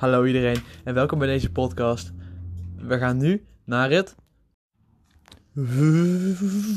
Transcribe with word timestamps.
Hallo 0.00 0.24
iedereen 0.24 0.62
en 0.84 0.94
welkom 0.94 1.18
bij 1.18 1.28
deze 1.28 1.52
podcast. 1.52 2.12
We 2.76 2.98
gaan 2.98 3.16
nu 3.16 3.46
naar 3.64 3.90
het 3.90 4.16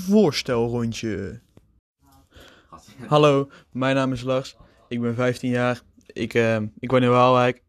voorstelrondje. 0.07 1.42
Hallo, 3.08 3.50
mijn 3.72 3.96
naam 3.96 4.12
is 4.12 4.22
Lars. 4.22 4.56
Ik 4.88 5.01
ben 5.01 5.16
15 5.16 5.50
jaar. 5.50 5.82
Ik, 6.06 6.33
eh, 6.33 6.62
ik 6.80 6.92
woon 6.92 7.04
in 7.04 7.09
Waalwijk. 7.09 7.64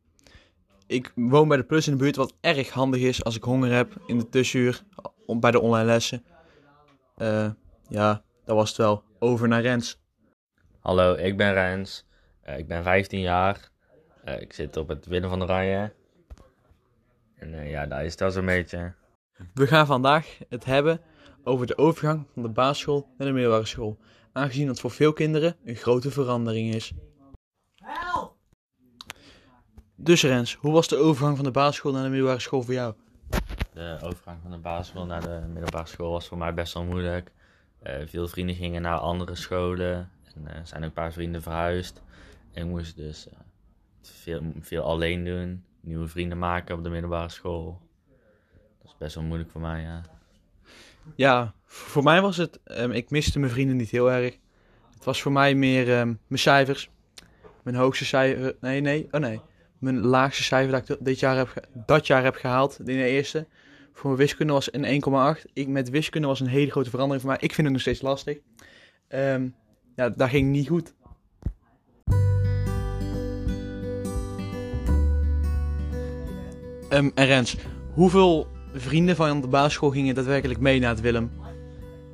Ik 0.87 1.12
woon 1.14 1.48
bij 1.48 1.57
de 1.57 1.64
Plus 1.64 1.86
in 1.86 1.93
de 1.93 1.98
buurt, 1.98 2.16
wat 2.16 2.36
erg 2.41 2.71
handig 2.71 3.00
is 3.00 3.25
als 3.25 3.36
ik 3.36 3.43
honger 3.43 3.73
heb 3.73 4.02
in 4.07 4.18
de 4.18 4.29
tussenuur 4.29 4.82
bij 5.27 5.50
de 5.50 5.61
online 5.61 5.86
lessen. 5.86 6.25
Eh, 7.16 7.50
ja, 7.89 8.25
dat 8.45 8.57
was 8.57 8.68
het 8.68 8.79
wel. 8.79 9.02
Over 9.18 9.48
naar 9.48 9.62
Rens. 9.62 10.00
Hallo, 10.80 11.14
ik 11.14 11.36
ben 11.36 11.52
Rens. 11.52 12.07
Eh, 12.41 12.59
ik 12.59 12.66
ben 12.68 12.82
15 12.82 13.21
jaar. 13.21 13.73
Eh, 14.25 14.41
ik 14.41 14.52
zit 14.52 14.77
op 14.77 14.88
het 14.88 15.06
Willem 15.06 15.29
van 15.29 15.43
Oranje. 15.43 15.93
En 17.34 17.55
eh, 17.55 17.70
ja, 17.70 17.87
daar 17.87 18.05
is 18.05 18.16
dat 18.16 18.33
zo'n 18.33 18.47
beetje. 18.47 18.95
We 19.55 19.66
gaan 19.66 19.87
vandaag 19.87 20.38
het 20.48 20.64
hebben 20.64 21.00
over 21.42 21.66
de 21.66 21.78
overgang 21.78 22.27
van 22.33 22.42
de 22.42 22.48
basisschool 22.48 23.09
naar 23.19 23.27
de 23.27 23.33
middelbare 23.33 23.66
school. 23.66 23.98
Aangezien 24.33 24.66
dat 24.66 24.80
voor 24.80 24.91
veel 24.91 25.12
kinderen 25.12 25.56
een 25.64 25.74
grote 25.74 26.10
verandering 26.10 26.74
is. 26.74 26.92
Dus 29.97 30.23
Rens, 30.23 30.55
hoe 30.55 30.72
was 30.72 30.88
de 30.88 30.97
overgang 30.97 31.36
van 31.36 31.45
de 31.45 31.50
basisschool 31.50 31.92
naar 31.92 32.02
de 32.02 32.09
middelbare 32.09 32.41
school 32.41 32.62
voor 32.62 32.75
jou? 32.75 32.95
De 33.72 33.98
overgang 34.02 34.38
van 34.42 34.50
de 34.50 34.59
basisschool 34.59 35.06
naar 35.06 35.20
de 35.20 35.45
middelbare 35.52 35.86
school 35.86 36.11
was 36.11 36.28
voor 36.28 36.38
mij 36.38 36.55
best 36.55 36.75
wel 36.75 36.84
moeilijk. 36.84 37.33
Eh, 37.83 38.06
veel 38.06 38.28
vrienden 38.28 38.56
gingen 38.56 38.83
naar 38.83 38.98
andere 38.98 39.34
scholen. 39.34 40.11
En 40.34 40.48
er 40.48 40.66
zijn 40.66 40.83
een 40.83 40.92
paar 40.92 41.12
vrienden 41.12 41.42
verhuisd. 41.42 42.02
En 42.52 42.64
ik 42.64 42.70
moest 42.70 42.97
dus 42.97 43.28
eh, 43.28 43.34
veel, 44.10 44.42
veel 44.60 44.82
alleen 44.82 45.24
doen. 45.24 45.64
Nieuwe 45.80 46.08
vrienden 46.08 46.38
maken 46.38 46.76
op 46.76 46.82
de 46.82 46.90
middelbare 46.90 47.28
school. 47.28 47.80
Dat 48.82 48.92
is 48.92 48.96
best 48.98 49.14
wel 49.14 49.24
moeilijk 49.24 49.50
voor 49.50 49.61
mij, 49.61 49.83
ja. 49.83 50.02
Ja, 51.14 51.55
voor 51.64 52.02
mij 52.02 52.20
was 52.20 52.36
het, 52.36 52.61
ehm, 52.64 52.91
ik 52.91 53.11
miste 53.11 53.38
mijn 53.38 53.52
vrienden 53.52 53.77
niet 53.77 53.91
heel 53.91 54.12
erg. 54.12 54.38
Het 54.94 55.05
was 55.05 55.22
voor 55.22 55.33
mij 55.33 55.55
meer 55.55 55.92
ehm, 55.92 56.14
mijn 56.27 56.41
cijfers. 56.41 56.91
Mijn 57.62 57.77
hoogste 57.77 58.05
cijfer, 58.05 58.56
nee, 58.61 58.80
nee, 58.80 59.08
oh 59.11 59.20
nee. 59.20 59.41
Mijn 59.78 60.00
laagste 60.00 60.42
cijfer 60.42 60.72
dat 60.72 60.89
ik 60.89 60.96
dit 61.00 61.18
jaar 61.18 61.36
heb, 61.36 61.68
dat 61.86 62.06
jaar 62.06 62.24
heb 62.24 62.34
gehaald, 62.34 62.78
in 62.78 62.84
de 62.84 63.06
eerste. 63.06 63.46
Voor 63.92 64.06
mijn 64.06 64.18
wiskunde 64.22 64.52
was 64.52 64.72
een 64.72 65.02
1,8. 65.36 65.44
Ik 65.52 65.68
met 65.68 65.91
wiskunde 65.91 66.27
was 66.27 66.41
een 66.41 66.46
hele 66.46 66.70
grote 66.70 66.91
verandering 66.91 67.22
voor 67.22 67.33
mij. 67.33 67.41
Ik 67.42 67.55
vind 67.55 67.66
het 67.66 67.72
nog 67.72 67.80
steeds 67.80 68.02
lastig. 68.02 68.39
Ehm, 69.08 69.48
ja, 69.96 70.08
dat 70.08 70.28
ging 70.28 70.50
niet 70.50 70.68
goed. 70.68 70.94
Ehm, 76.95 77.11
en 77.14 77.27
Rens, 77.27 77.56
hoeveel 77.92 78.47
vrienden 78.73 79.17
van 79.17 79.41
de 79.41 79.48
basisschool 79.48 79.91
gingen 79.91 80.14
daadwerkelijk 80.14 80.61
mee 80.61 80.81
naar 80.81 80.91
het 80.91 81.01
Willem? 81.01 81.31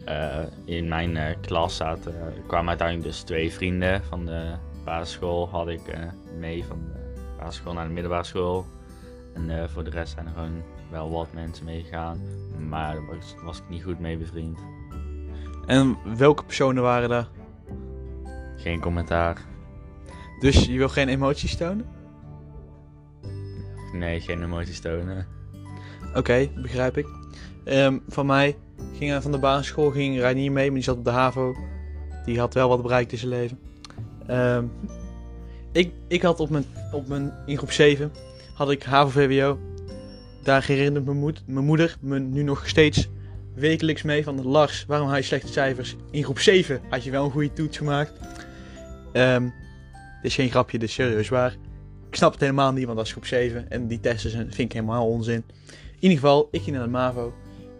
Eh, 0.04 0.38
in 0.64 0.88
mijn 0.88 1.16
eh, 1.16 1.36
klas 1.40 1.76
zaten, 1.76 2.14
kwamen 2.46 2.68
uiteindelijk 2.68 3.08
dus 3.08 3.20
twee 3.20 3.52
vrienden 3.52 4.02
van 4.04 4.26
de 4.26 4.52
basisschool. 4.84 5.48
Had 5.48 5.68
ik 5.68 5.88
eh, 5.88 6.00
mee 6.38 6.64
van 6.64 6.78
de 6.78 7.20
basisschool 7.38 7.72
naar 7.72 7.86
de 7.86 7.92
middelbare 7.92 8.24
school. 8.24 8.66
En 9.34 9.60
eh, 9.60 9.68
voor 9.68 9.84
de 9.84 9.90
rest 9.90 10.12
zijn 10.12 10.26
er 10.26 10.32
gewoon 10.32 10.62
wel 10.90 11.10
wat 11.10 11.28
mensen 11.32 11.64
meegegaan. 11.64 12.20
Maar 12.68 12.94
daar 12.94 13.06
was, 13.06 13.34
was 13.44 13.58
ik 13.58 13.68
niet 13.68 13.82
goed 13.82 13.98
mee 13.98 14.16
bevriend. 14.16 14.58
En 15.66 15.96
welke 16.16 16.44
personen 16.44 16.82
waren 16.82 17.08
daar? 17.08 17.28
Geen 18.56 18.80
commentaar. 18.80 19.36
Dus 20.38 20.64
je 20.64 20.78
wil 20.78 20.88
geen 20.88 21.08
emoties 21.08 21.56
tonen? 21.56 21.99
Nee, 23.92 24.20
geen 24.20 24.42
emoties 24.42 24.80
tonen. 24.80 25.26
Oké, 26.14 26.48
begrijp 26.54 26.96
ik. 26.96 27.06
Ehm, 27.64 27.98
van 28.08 28.26
mij 28.26 28.56
ging 28.96 29.10
hij 29.10 29.20
van 29.20 29.32
de 29.32 29.38
basisschool 29.38 29.90
ging 29.90 30.18
Reinier 30.18 30.52
mee, 30.52 30.66
maar 30.66 30.74
die 30.74 30.84
zat 30.84 30.96
op 30.96 31.04
de 31.04 31.10
HAVO. 31.10 31.56
Die 32.24 32.38
had 32.38 32.54
wel 32.54 32.68
wat 32.68 32.82
bereikt 32.82 33.12
in 33.12 33.18
zijn 33.18 33.30
leven. 33.30 33.58
Ehm, 34.26 34.64
ik, 35.72 35.92
ik 36.08 36.22
had 36.22 36.40
op 36.40 36.50
mijn, 36.50 36.64
op 36.92 37.08
mijn, 37.08 37.32
in 37.46 37.56
groep 37.56 37.70
7 37.72 38.12
had 38.54 38.70
ik 38.70 38.82
HAVO-VWO. 38.82 39.58
Daar 40.42 40.64
herinnert 40.64 41.04
mijn, 41.04 41.18
moed, 41.18 41.42
mijn 41.46 41.64
moeder 41.64 41.96
me 42.00 42.18
nu 42.18 42.42
nog 42.42 42.68
steeds 42.68 43.08
wekelijks 43.54 44.02
mee 44.02 44.24
van 44.24 44.42
Lars, 44.42 44.84
waarom 44.86 45.08
haal 45.08 45.16
je 45.16 45.22
slechte 45.22 45.52
cijfers? 45.52 45.96
In 46.10 46.24
groep 46.24 46.38
7 46.38 46.80
had 46.88 47.04
je 47.04 47.10
wel 47.10 47.24
een 47.24 47.30
goede 47.30 47.52
toets 47.52 47.76
gemaakt. 47.76 48.12
Ehm, 49.12 49.42
dit 49.42 50.30
is 50.30 50.34
geen 50.34 50.50
grapje, 50.50 50.78
dit 50.78 50.88
is 50.88 50.94
serieus 50.94 51.28
waar. 51.28 51.56
Ik 52.10 52.16
snap 52.16 52.32
het 52.32 52.40
helemaal 52.40 52.72
niet, 52.72 52.84
want 52.84 52.96
dat 52.96 53.06
is 53.06 53.12
groep 53.12 53.26
7 53.26 53.70
en 53.70 53.86
die 53.86 54.00
testen 54.00 54.30
zijn, 54.30 54.44
vind 54.52 54.58
ik 54.68 54.72
helemaal 54.72 55.06
onzin. 55.06 55.44
In 55.66 55.74
ieder 55.98 56.18
geval, 56.18 56.48
ik 56.50 56.62
ging 56.62 56.76
naar 56.76 56.84
de 56.84 56.90
MAVO. 56.90 57.32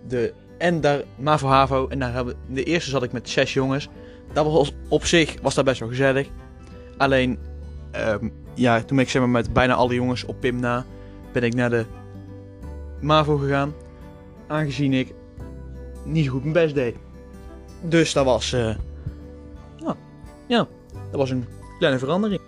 De, 0.09 0.33
en 0.59 0.81
daar, 0.81 1.03
MAVO 1.17 1.49
HAVO. 1.49 1.89
En 1.89 1.99
daar 1.99 2.13
hebben, 2.13 2.35
de 2.47 2.63
eerste 2.63 2.91
zat 2.91 3.03
ik 3.03 3.13
met 3.13 3.29
zes 3.29 3.53
jongens. 3.53 3.89
Dat 4.33 4.47
was 4.47 4.73
op 4.89 5.05
zich 5.05 5.41
was 5.43 5.55
dat 5.55 5.65
best 5.65 5.81
wel 5.81 5.89
gezellig. 5.89 6.29
Alleen, 6.97 7.39
ehm, 7.91 8.29
ja, 8.55 8.83
toen 8.83 8.99
ik 8.99 9.09
zeg 9.09 9.23
maar 9.23 9.31
met 9.31 9.53
bijna 9.53 9.75
alle 9.75 9.95
jongens 9.95 10.25
op 10.25 10.41
PIM 10.41 10.61
na, 10.61 10.85
ben 11.33 11.43
ik 11.43 11.55
naar 11.55 11.71
de 11.71 11.85
MAVO 13.01 13.37
gegaan. 13.37 13.75
Aangezien 14.47 14.93
ik 14.93 15.15
niet 16.05 16.29
goed 16.29 16.41
mijn 16.41 16.53
best 16.53 16.75
deed. 16.75 16.97
Dus 17.83 18.13
dat 18.13 18.25
was, 18.25 18.53
eh, 18.53 18.75
ja, 19.77 19.97
ja, 20.47 20.69
dat 20.93 21.21
was 21.21 21.31
een 21.31 21.45
kleine 21.79 21.99
verandering. 21.99 22.41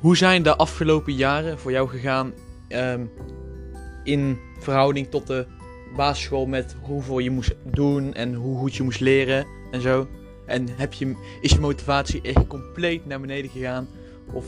Hoe 0.00 0.16
zijn 0.16 0.42
de 0.42 0.56
afgelopen 0.56 1.12
jaren 1.12 1.58
voor 1.58 1.70
jou 1.70 1.88
gegaan 1.88 2.32
ehm, 2.68 3.04
in 4.04 4.38
verhouding 4.58 5.10
tot 5.10 5.26
de 5.26 5.46
basisschool 5.96 6.46
met 6.46 6.76
hoeveel 6.80 7.18
je 7.18 7.30
moest 7.30 7.54
doen 7.64 8.14
en 8.14 8.34
hoe 8.34 8.58
goed 8.58 8.74
je 8.74 8.82
moest 8.82 9.00
leren 9.00 9.46
en 9.70 9.80
zo? 9.80 10.06
En 10.46 10.68
heb 10.68 10.92
je, 10.92 11.16
is 11.40 11.50
je 11.50 11.60
motivatie 11.60 12.22
echt 12.22 12.46
compleet 12.46 13.06
naar 13.06 13.20
beneden 13.20 13.50
gegaan? 13.50 13.88
Of 14.32 14.46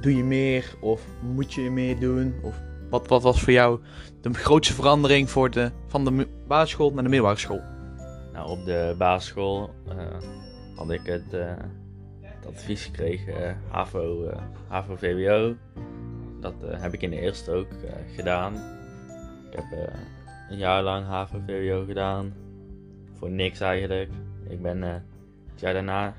doe 0.00 0.16
je 0.16 0.24
meer? 0.24 0.74
Of 0.80 1.02
moet 1.20 1.54
je 1.54 1.70
meer 1.70 1.98
doen? 1.98 2.34
Of 2.42 2.54
wat, 2.90 3.08
wat 3.08 3.22
was 3.22 3.40
voor 3.40 3.52
jou 3.52 3.80
de 4.20 4.34
grootste 4.34 4.74
verandering 4.74 5.30
voor 5.30 5.50
de, 5.50 5.70
van 5.86 6.04
de 6.04 6.28
basisschool 6.46 6.90
naar 6.90 7.02
de 7.02 7.08
middelbare 7.08 7.40
school? 7.40 7.60
Nou, 8.32 8.48
op 8.48 8.64
de 8.64 8.94
basisschool 8.98 9.70
eh, 9.88 9.96
had 10.76 10.90
ik 10.90 11.00
het, 11.04 11.32
eh, 11.32 11.52
advies 12.46 12.84
gekregen, 12.84 13.48
eh, 13.48 13.54
HAVO, 13.68 14.26
eh, 14.26 14.42
HAVO-VWO. 14.68 15.54
Dat 16.40 16.54
eh, 16.62 16.80
heb 16.80 16.92
ik 16.92 17.02
in 17.02 17.10
de 17.10 17.20
eerste 17.20 17.52
ook 17.52 17.68
gedaan. 18.14 18.54
Ik 19.50 19.60
heb 19.60 19.90
een 20.50 20.58
jaar 20.58 20.82
lang 20.82 21.06
HAVO-VWO 21.06 21.84
gedaan. 21.84 22.34
Voor 23.12 23.30
niks 23.30 23.60
eigenlijk. 23.60 24.10
Ik 24.48 24.62
ben 24.62 24.82
het 24.82 25.60
jaar 25.60 25.72
daarna, 25.72 26.14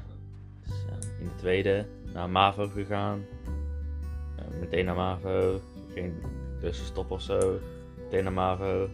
dus, 0.64 1.08
in 1.20 1.26
de 1.26 1.36
tweede, 1.36 1.86
naar 2.14 2.30
MAVO 2.30 2.68
gegaan. 2.68 3.26
Meteen 4.60 4.86
naar 4.86 4.96
MAVO, 4.96 5.60
geen 5.94 6.14
tussenstop 6.60 7.12
of 7.12 7.22
zo. 7.22 7.60
Meteen 8.04 8.24
naar 8.24 8.34
MAVO. 8.34 8.90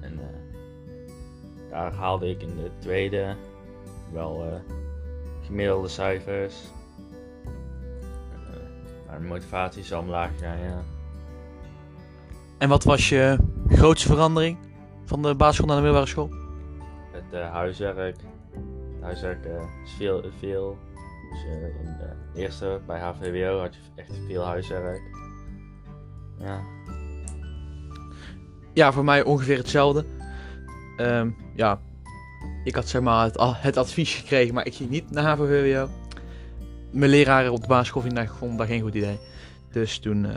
En 0.00 0.20
daar 1.70 1.92
haalde 1.92 2.28
ik 2.28 2.42
in 2.42 2.56
de 2.56 2.70
tweede 2.78 3.34
wel 4.12 4.62
gemiddelde 5.48 5.88
cijfers. 5.88 6.54
Eh, 8.32 9.06
maar 9.06 9.20
de 9.20 9.26
motivatie 9.26 9.82
is 9.82 9.92
al 9.92 10.00
omlaag 10.00 10.30
gegaan, 10.38 10.58
ja. 10.58 10.82
En 12.58 12.68
wat 12.68 12.84
was 12.84 13.08
je 13.08 13.38
grootste 13.68 14.08
verandering 14.08 14.58
van 15.04 15.22
de 15.22 15.34
basisschool 15.34 15.66
naar 15.66 15.76
de 15.76 15.82
middelbare 15.82 16.10
school? 16.10 16.30
Het 17.12 17.32
eh, 17.32 17.50
huiswerk. 17.50 18.16
Het 18.94 19.02
huiswerk 19.02 19.44
eh, 19.44 19.62
is 19.84 19.92
veel. 19.92 20.22
veel. 20.38 20.78
Dus 21.30 21.44
in 21.84 21.96
de 21.98 22.40
eerste 22.40 22.80
bij 22.86 23.00
HVWO 23.00 23.58
had 23.58 23.74
je 23.74 23.80
echt 23.94 24.18
veel 24.26 24.44
huiswerk. 24.44 25.02
Ja, 26.38 26.60
Ja, 28.72 28.92
voor 28.92 29.04
mij 29.04 29.24
ongeveer 29.24 29.56
hetzelfde. 29.56 30.04
Ehm, 30.96 31.30
ja, 31.54 31.80
ik 32.68 32.74
had 32.74 32.88
zeg 32.88 33.02
maar 33.02 33.24
het, 33.24 33.36
het 33.40 33.76
advies 33.76 34.14
gekregen, 34.14 34.54
maar 34.54 34.66
ik 34.66 34.74
ging 34.74 34.90
niet 34.90 35.10
naar 35.10 35.24
HAVO-VWO. 35.24 35.88
Mijn 36.90 37.10
leraren 37.10 37.52
op 37.52 37.60
de 37.60 37.66
basisschool 37.66 38.02
vonden 38.02 38.18
dat, 38.18 38.66
geen 38.66 38.80
goed 38.80 38.94
idee. 38.94 39.18
Dus 39.72 39.98
toen... 39.98 40.24
eh, 40.24 40.34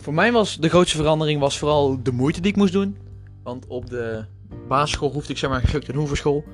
Voor 0.00 0.14
mij 0.14 0.32
was 0.32 0.56
de 0.56 0.68
grootste 0.68 0.96
verandering 0.96 1.40
was 1.40 1.58
vooral 1.58 2.02
de 2.02 2.12
moeite 2.12 2.40
die 2.40 2.50
ik 2.50 2.56
moest 2.56 2.72
doen. 2.72 2.96
Want 3.42 3.66
op 3.66 3.90
de 3.90 4.24
basisschool 4.68 5.12
hoefde 5.12 5.32
ik 5.32 5.38
zeg 5.38 5.50
maar 5.50 5.60
gefukt 5.60 5.88
een. 5.88 6.44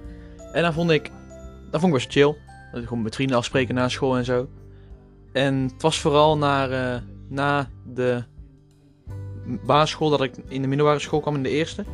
En 0.52 0.62
dan 0.62 0.72
vond 0.72 0.90
ik... 0.90 1.10
Dat 1.70 1.80
vond 1.80 1.92
ik 1.92 1.98
best 1.98 2.12
chill. 2.12 2.36
Dat 2.72 2.80
ik 2.82 2.88
gewoon 2.88 3.02
met 3.02 3.14
vrienden 3.14 3.36
afspreken 3.36 3.74
na 3.74 3.88
school 3.88 4.16
en 4.16 4.24
zo. 4.24 4.48
En 5.32 5.54
het 5.54 5.82
was 5.82 6.00
vooral 6.00 6.38
naar, 6.38 6.70
eh, 6.70 7.00
na 7.28 7.70
de 7.94 8.22
basisschool 9.66 10.10
dat 10.10 10.22
ik 10.22 10.34
in 10.48 10.62
de 10.62 10.68
middelbare 10.68 10.98
school 10.98 11.20
kwam 11.20 11.34
in 11.34 11.42
de 11.42 11.48
eerste. 11.48 11.84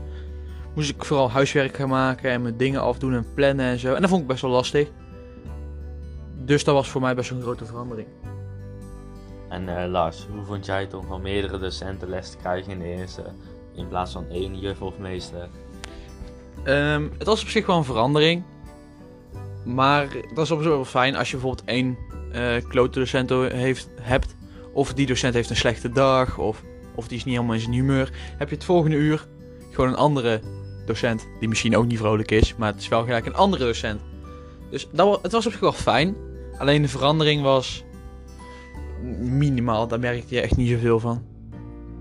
Moest 0.75 0.91
ik 0.91 1.05
vooral 1.05 1.31
huiswerk 1.31 1.77
gaan 1.77 1.89
maken 1.89 2.31
en 2.31 2.43
mijn 2.43 2.57
dingen 2.57 2.81
afdoen 2.81 3.15
en 3.15 3.27
plannen 3.35 3.67
en 3.67 3.79
zo. 3.79 3.95
En 3.95 4.01
dat 4.01 4.11
vond 4.11 4.23
ik 4.23 4.29
best 4.29 4.43
wel 4.43 4.51
lastig. 4.51 4.89
Dus 6.45 6.65
dat 6.65 6.75
was 6.75 6.89
voor 6.89 7.01
mij 7.01 7.15
best 7.15 7.31
wel 7.31 7.39
een 7.39 7.45
grote 7.45 7.65
verandering. 7.65 8.09
En 9.49 9.83
eh, 9.83 9.91
Lars, 9.91 10.27
hoe 10.31 10.45
vond 10.45 10.67
jij 10.67 10.81
het 10.81 10.95
om 10.95 11.07
van 11.07 11.23
meerdere 11.23 11.59
docenten 11.59 12.09
les 12.09 12.31
te 12.31 12.37
krijgen 12.37 12.73
in 12.73 12.79
de 12.79 12.85
eerste, 12.85 13.23
in 13.75 13.89
plaats 13.89 14.13
van 14.13 14.29
één 14.31 14.59
juf 14.59 14.83
of 14.83 14.99
meester? 14.99 15.49
Ehm, 16.65 17.09
het 17.19 17.27
was 17.27 17.43
op 17.43 17.49
zich 17.49 17.67
wel 17.67 17.77
een 17.77 17.85
verandering. 17.85 18.43
Maar 19.65 20.09
dat 20.35 20.45
is 20.45 20.51
op 20.51 20.63
zich 20.63 20.71
wel 20.71 20.85
fijn 20.85 21.17
als 21.17 21.31
je 21.31 21.37
bijvoorbeeld 21.37 21.69
één 21.69 21.99
eh 22.33 22.69
klote 22.69 22.99
docent 22.99 23.31
heeft, 23.31 23.91
hebt. 24.01 24.35
Of 24.73 24.95
die 24.95 25.07
docent 25.07 25.35
heeft 25.35 25.51
een 25.51 25.57
slechte 25.57 25.89
dag. 25.89 26.39
Of, 26.39 26.63
of 26.95 27.09
die 27.09 27.17
is 27.17 27.25
niet 27.25 27.35
helemaal 27.35 27.55
in 27.55 27.61
zijn 27.61 27.75
humeur. 27.75 28.11
Heb 28.39 28.49
je 28.49 28.55
het 28.55 28.65
volgende 28.65 28.97
uur 28.97 29.27
gewoon 29.71 29.91
een 29.91 29.97
andere 29.97 30.41
docent. 30.87 31.29
Die 31.39 31.49
misschien 31.49 31.77
ook 31.77 31.87
niet 31.87 31.99
vrolijk 31.99 32.31
is. 32.31 32.57
Maar 32.57 32.73
het 32.73 32.81
is 32.81 32.89
wel 32.89 33.05
gelijk 33.05 33.27
een 33.27 33.35
andere 33.35 33.65
docent. 33.65 34.01
Dus 34.71 34.89
dat, 34.93 35.23
het 35.23 35.33
was 35.33 35.47
op 35.47 35.53
zich 35.53 35.61
wel 35.61 35.73
fijn. 35.73 36.17
Alleen 36.59 36.83
de 36.83 36.89
verandering 36.89 37.43
was 37.43 37.85
minimaal. 39.19 39.89
Daar 39.89 40.01
merkte 40.01 40.35
je 40.35 40.41
echt 40.41 40.57
niet 40.57 40.71
zoveel 40.71 41.01
van. 41.01 41.23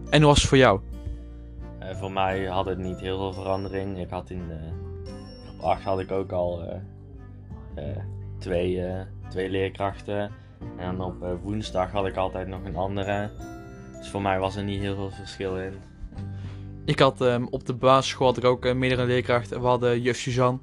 En 0.09 0.17
hoe 0.17 0.29
was 0.29 0.39
het 0.39 0.49
voor 0.49 0.57
jou? 0.57 0.79
Eh, 1.79 1.95
voor 1.95 2.11
mij 2.11 2.45
had 2.45 2.65
het 2.65 2.77
niet 2.77 2.99
heel 2.99 3.17
veel 3.17 3.33
verandering. 3.33 3.99
Ik 3.99 4.09
had 4.09 4.29
in 4.29 4.41
groep 5.45 5.61
8 5.61 5.83
had 5.83 5.99
ik 5.99 6.11
ook 6.11 6.31
al 6.31 6.63
eh, 7.75 7.85
twee, 8.37 8.83
twee 9.29 9.49
leerkrachten. 9.49 10.31
En 10.77 11.01
op 11.01 11.15
woensdag 11.43 11.91
had 11.91 12.05
ik 12.05 12.15
altijd 12.15 12.47
nog 12.47 12.63
een 12.63 12.75
andere. 12.75 13.29
Dus 13.97 14.09
voor 14.09 14.21
mij 14.21 14.39
was 14.39 14.55
er 14.55 14.63
niet 14.63 14.81
heel 14.81 14.95
veel 14.95 15.11
verschil 15.11 15.57
in. 15.57 15.73
Ik 16.91 16.99
had 16.99 17.21
ehm, 17.21 17.45
op 17.49 17.65
de 17.65 17.73
basisschool 17.73 18.27
had 18.27 18.37
ik 18.37 18.43
ook 18.43 18.65
eh, 18.65 18.73
meerdere 18.73 19.05
leerkrachten. 19.05 19.61
We 19.61 19.67
hadden 19.67 20.01
juf 20.01 20.17
Suzanne 20.17 20.59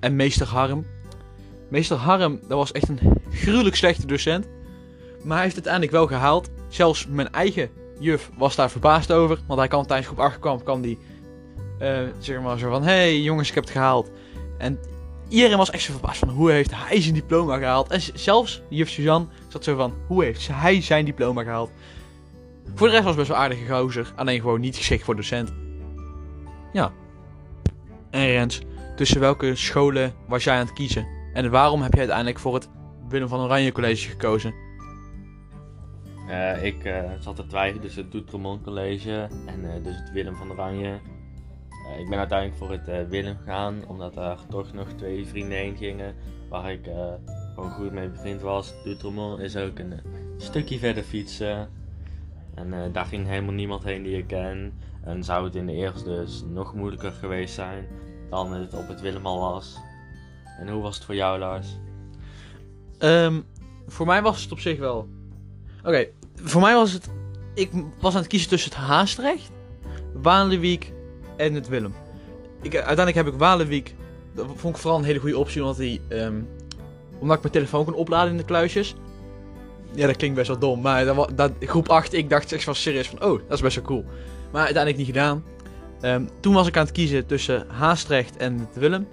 en 0.00 0.16
meester 0.16 0.46
Harm. 0.46 0.86
Meester 1.68 1.96
Harm, 1.96 2.38
dat 2.40 2.58
was 2.58 2.72
echt 2.72 2.88
een 2.88 3.00
gruwelijk 3.30 3.76
slechte 3.76 4.06
docent. 4.06 4.46
Maar 5.22 5.34
hij 5.34 5.44
heeft 5.44 5.56
het 5.56 5.66
uiteindelijk 5.66 5.92
wel 5.92 6.06
gehaald. 6.06 6.50
Zelfs 6.68 7.06
mijn 7.06 7.32
eigen 7.32 7.70
juf 7.98 8.30
was 8.36 8.56
daar 8.56 8.70
verbaasd 8.70 9.12
over. 9.12 9.38
Want 9.46 9.58
hij 9.58 9.68
kwam 9.68 9.86
tijdens 9.86 10.08
groep 10.08 10.20
8 10.20 10.38
kwam, 10.38 10.62
kwam 10.62 10.80
die 10.80 10.98
eh, 11.78 11.98
zeg 12.18 12.40
maar 12.40 12.58
zo 12.58 12.70
van... 12.70 12.82
hey, 12.82 13.20
jongens, 13.20 13.48
ik 13.48 13.54
heb 13.54 13.64
het 13.64 13.72
gehaald. 13.72 14.10
En 14.58 14.78
iedereen 15.28 15.56
was 15.56 15.70
echt 15.70 15.82
zo 15.82 15.92
verbaasd 15.92 16.18
van 16.18 16.28
hoe 16.28 16.50
heeft 16.50 16.74
hij 16.74 17.00
zijn 17.00 17.14
diploma 17.14 17.58
gehaald. 17.58 17.90
En 17.90 18.00
zelfs 18.14 18.62
juf 18.68 18.88
Suzanne 18.88 19.26
zat 19.48 19.64
zo 19.64 19.76
van 19.76 19.94
hoe 20.06 20.24
heeft 20.24 20.48
hij 20.52 20.82
zijn 20.82 21.04
diploma 21.04 21.42
gehaald. 21.42 21.70
Voor 22.74 22.86
de 22.86 22.92
rest 22.92 23.04
was 23.04 23.16
het 23.16 23.16
best 23.16 23.28
wel 23.28 23.38
aardige 23.38 23.72
gozer. 23.74 24.12
Alleen 24.16 24.40
gewoon 24.40 24.60
niet 24.60 24.76
geschikt 24.76 25.04
voor 25.04 25.16
docent. 25.16 25.52
Ja. 26.72 26.92
En 28.10 28.26
Rens, 28.26 28.60
tussen 28.96 29.20
welke 29.20 29.54
scholen 29.54 30.14
was 30.28 30.44
jij 30.44 30.54
aan 30.54 30.66
het 30.66 30.74
kiezen? 30.74 31.06
En 31.32 31.50
waarom 31.50 31.82
heb 31.82 31.92
je 31.92 31.98
uiteindelijk 31.98 32.38
voor 32.38 32.54
het 32.54 32.68
Willem 33.08 33.28
van 33.28 33.40
Oranje 33.40 33.72
College 33.72 34.08
gekozen? 34.08 34.54
Eh, 36.28 36.64
ik 36.64 36.84
eh, 36.84 37.10
zat 37.20 37.36
te 37.36 37.46
twijfelen 37.46 37.82
tussen 37.82 38.02
het 38.02 38.12
Doetremont 38.12 38.62
College 38.62 39.28
en 39.46 39.74
eh, 39.74 39.84
dus 39.84 39.96
het 39.96 40.12
Willem 40.12 40.36
van 40.36 40.50
Oranje. 40.50 40.98
Ik 41.98 42.08
ben 42.08 42.18
uiteindelijk 42.18 42.58
voor 42.58 42.70
het 42.70 43.08
Willem 43.08 43.36
gegaan, 43.36 43.84
omdat 43.86 44.16
er 44.16 44.38
toch 44.48 44.72
nog 44.72 44.88
twee 44.88 45.26
vrienden 45.26 45.58
heen 45.58 45.76
gingen 45.76 46.14
waar 46.48 46.72
ik 46.72 46.84
gewoon 47.54 47.70
goed 47.70 47.92
mee 47.92 48.08
bevriend 48.08 48.40
was. 48.40 48.74
Doetremont 48.84 49.40
is 49.40 49.56
ook 49.56 49.78
een 49.78 50.00
stukje 50.36 50.78
verder 50.78 51.02
fietsen. 51.02 51.68
En 52.56 52.72
eh, 52.72 52.92
daar 52.92 53.06
ging 53.06 53.26
helemaal 53.26 53.54
niemand 53.54 53.84
heen 53.84 54.02
die 54.02 54.16
ik 54.16 54.26
ken. 54.26 54.72
En 55.04 55.24
zou 55.24 55.44
het 55.44 55.54
in 55.54 55.66
de 55.66 55.72
eerste 55.72 56.04
dus 56.04 56.44
nog 56.48 56.74
moeilijker 56.74 57.12
geweest 57.12 57.54
zijn 57.54 57.86
dan 58.30 58.52
het 58.52 58.74
op 58.74 58.88
het 58.88 59.00
Willem 59.00 59.26
al 59.26 59.40
was. 59.40 59.76
En 60.58 60.68
hoe 60.68 60.82
was 60.82 60.94
het 60.94 61.04
voor 61.04 61.14
jou, 61.14 61.38
Lars? 61.38 61.78
Ehm, 62.98 63.40
voor 63.86 64.06
mij 64.06 64.22
was 64.22 64.42
het 64.42 64.52
op 64.52 64.60
zich 64.60 64.78
wel. 64.78 65.08
Oké, 65.84 66.06
voor 66.34 66.60
mij 66.60 66.74
was 66.74 66.92
het. 66.92 67.10
Ik 67.54 67.70
was 68.00 68.14
aan 68.14 68.20
het 68.20 68.28
kiezen 68.28 68.48
tussen 68.48 68.70
het 68.70 68.80
Haastrecht, 68.80 69.50
Walenwiek 70.12 70.92
en 71.36 71.54
het 71.54 71.68
Willem. 71.68 71.94
Ik, 72.62 72.74
uiteindelijk 72.74 73.16
heb 73.16 73.26
ik 73.26 73.34
Walenwiek. 73.34 73.94
Dat 74.34 74.46
vond 74.54 74.74
ik 74.74 74.80
vooral 74.80 74.98
een 74.98 75.04
hele 75.04 75.18
goede 75.18 75.38
optie, 75.38 75.60
omdat, 75.60 75.76
die, 75.76 76.00
ehm, 76.08 76.40
omdat 77.18 77.36
ik 77.36 77.42
mijn 77.42 77.52
telefoon 77.52 77.84
kon 77.84 77.94
opladen 77.94 78.30
in 78.30 78.36
de 78.36 78.44
kluisjes. 78.44 78.94
Ja, 79.94 80.06
dat 80.06 80.16
klinkt 80.16 80.36
best 80.36 80.48
wel 80.48 80.58
dom, 80.58 80.80
maar 80.80 81.04
dat, 81.04 81.32
dat, 81.34 81.52
groep 81.60 81.88
8, 81.88 82.12
ik 82.12 82.30
dacht 82.30 82.52
echt 82.52 82.64
van 82.64 82.74
serieus 82.74 83.08
van, 83.08 83.22
oh, 83.22 83.40
dat 83.48 83.56
is 83.56 83.60
best 83.60 83.76
wel 83.76 83.84
cool. 83.84 84.04
Maar 84.52 84.64
uiteindelijk 84.64 84.96
niet 84.96 85.14
gedaan. 85.14 85.44
Ehm, 86.00 86.24
toen 86.40 86.54
was 86.54 86.66
ik 86.66 86.76
aan 86.76 86.84
het 86.84 86.92
kiezen 86.92 87.26
tussen 87.26 87.66
Haastrecht 87.68 88.36
en 88.36 88.58
het 88.58 88.76
Willem. 88.78 89.08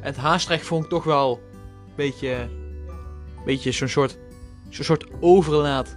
En 0.00 0.06
het 0.06 0.16
Haastrecht 0.16 0.66
vond 0.66 0.84
ik 0.84 0.90
toch 0.90 1.04
wel 1.04 1.40
een 1.86 1.92
beetje 1.96 2.48
beetje 3.44 3.72
zo'n 3.72 3.88
soort, 3.88 4.18
soort 4.70 5.06
overlaat. 5.20 5.96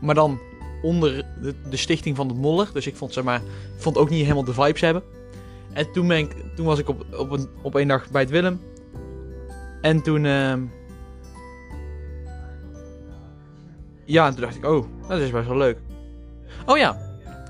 Maar 0.00 0.14
dan 0.14 0.40
onder 0.82 1.24
de, 1.70 1.76
stichting 1.76 2.16
van 2.16 2.28
het 2.28 2.36
Moller. 2.36 2.70
Dus 2.72 2.86
ik 2.86 2.96
vond, 2.96 3.12
zeg 3.12 3.24
maar, 3.24 3.42
vond 3.76 3.96
ook 3.96 4.10
niet 4.10 4.22
helemaal 4.22 4.44
de 4.44 4.52
vibes 4.52 4.80
hebben. 4.80 5.02
En 5.72 5.92
toen, 5.92 6.08
ben 6.08 6.18
ik, 6.18 6.34
toen 6.56 6.66
was 6.66 6.78
ik 6.78 6.88
op, 6.88 7.06
op, 7.18 7.30
een, 7.30 7.48
op 7.62 7.74
een 7.74 7.88
dag 7.88 8.10
bij 8.10 8.20
het 8.20 8.30
Willem. 8.30 8.60
En 9.80 10.02
toen... 10.02 10.24
ehm, 10.24 10.62
ja, 14.04 14.26
en 14.26 14.32
toen 14.32 14.40
dacht 14.40 14.56
ik, 14.56 14.64
oh, 14.64 14.86
dat 15.08 15.20
is 15.20 15.30
best 15.30 15.46
wel 15.48 15.56
leuk. 15.56 15.78
Oh 16.66 16.78
ja, 16.78 16.98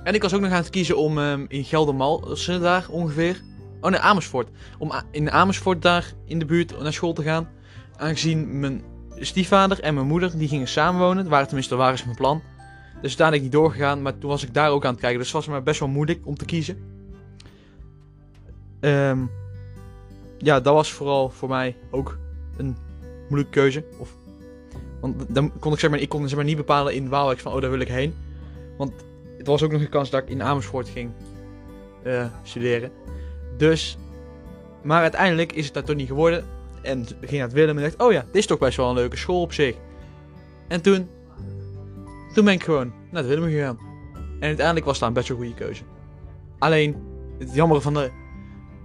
en 0.04 0.14
ik 0.14 0.22
was 0.22 0.34
ook 0.34 0.40
nog 0.40 0.50
aan 0.50 0.56
het 0.56 0.70
kiezen 0.70 0.96
om 0.96 1.18
ehm, 1.18 1.44
in 1.48 1.64
Geldermalsen 1.64 2.60
daar 2.60 2.86
ongeveer... 2.90 3.40
Oh 3.80 3.90
nee, 3.90 4.00
Amersfoort. 4.00 4.48
Om 4.78 4.92
in 5.10 5.30
Amersfoort 5.30 5.82
daar 5.82 6.12
in 6.24 6.38
de 6.38 6.44
buurt 6.44 6.82
naar 6.82 6.92
school 6.92 7.12
te 7.12 7.22
gaan 7.22 7.48
aangezien 8.00 8.60
mijn 8.60 8.82
stiefvader 9.16 9.80
en 9.80 9.94
mijn 9.94 10.06
moeder 10.06 10.38
die 10.38 10.48
gingen 10.48 10.68
samenwonen. 10.68 11.28
Waren 11.28 11.46
tenminste, 11.46 11.76
waren 11.76 11.98
ze 11.98 12.04
mijn 12.04 12.16
plan. 12.16 12.42
Dus 12.92 13.08
uiteindelijk 13.08 13.42
niet 13.42 13.52
doorgegaan, 13.52 14.02
maar 14.02 14.18
toen 14.18 14.30
was 14.30 14.42
ik 14.42 14.54
daar 14.54 14.70
ook 14.70 14.84
aan 14.84 14.90
het 14.90 15.00
kijken. 15.00 15.18
Dus 15.18 15.26
het 15.26 15.36
was 15.36 15.46
maar 15.46 15.62
best 15.62 15.80
wel 15.80 15.88
moeilijk 15.88 16.26
om 16.26 16.36
te 16.36 16.44
kiezen. 16.44 16.78
Ehm, 18.80 19.18
ja, 20.38 20.60
dat 20.60 20.74
was 20.74 20.92
vooral 20.92 21.30
voor 21.30 21.48
mij 21.48 21.76
ook 21.90 22.18
een 22.56 22.76
moeilijke 23.28 23.58
keuze. 23.58 23.84
Of, 23.98 24.16
want 25.00 25.34
dan 25.34 25.52
kon 25.58 25.72
ik 25.72 25.78
zeg 25.78 25.90
maar, 25.90 25.98
ik 25.98 26.08
kon 26.08 26.28
zeg 26.28 26.36
maar 26.36 26.44
niet 26.44 26.56
bepalen 26.56 26.94
in 26.94 27.08
Waalwijk 27.08 27.38
van, 27.38 27.52
oh 27.52 27.60
daar 27.60 27.70
wil 27.70 27.80
ik 27.80 27.88
heen. 27.88 28.14
Want 28.76 28.92
het 29.38 29.46
was 29.46 29.62
ook 29.62 29.72
nog 29.72 29.80
een 29.80 29.88
kans 29.88 30.10
dat 30.10 30.22
ik 30.22 30.28
in 30.28 30.42
Amersfoort 30.42 30.88
ging 30.88 31.10
eh, 32.02 32.26
studeren. 32.42 32.90
Dus, 33.56 33.98
maar 34.82 35.02
uiteindelijk 35.02 35.52
is 35.52 35.64
het 35.64 35.74
dat 35.74 35.86
toch 35.86 35.96
niet 35.96 36.08
geworden. 36.08 36.44
En 36.82 37.06
ging 37.06 37.32
naar 37.32 37.40
het 37.40 37.52
Willem 37.52 37.76
en 37.76 37.82
dacht, 37.82 38.02
oh 38.02 38.12
ja, 38.12 38.20
dit 38.20 38.36
is 38.36 38.46
toch 38.46 38.58
best 38.58 38.76
wel 38.76 38.88
een 38.88 38.94
leuke 38.94 39.16
school 39.16 39.40
op 39.40 39.52
zich. 39.52 39.76
En 40.68 40.80
toen, 40.80 41.08
toen 42.34 42.44
ben 42.44 42.54
ik 42.54 42.62
gewoon 42.62 42.92
naar 43.10 43.22
het 43.22 43.26
Willem 43.26 43.50
gegaan. 43.50 43.78
En 44.14 44.46
uiteindelijk 44.46 44.86
was 44.86 44.98
dat 44.98 45.08
een 45.08 45.14
best 45.14 45.28
wel 45.28 45.36
goede 45.36 45.54
keuze. 45.54 45.82
Alleen, 46.58 46.96
het 47.38 47.54
jammer 47.54 47.80
van, 47.80 47.94
de, 47.94 48.10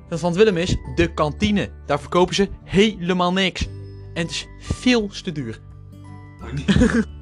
van 0.09 0.29
het 0.29 0.37
Willem 0.37 0.57
is, 0.57 0.77
de 0.95 1.13
kantine. 1.13 1.69
Daar 1.85 1.99
verkopen 1.99 2.35
ze 2.35 2.49
helemaal 2.63 3.33
niks. 3.33 3.67
En 4.13 4.21
het 4.21 4.31
is 4.31 4.47
veel 4.59 5.07
te 5.07 5.31
duur. 5.31 5.59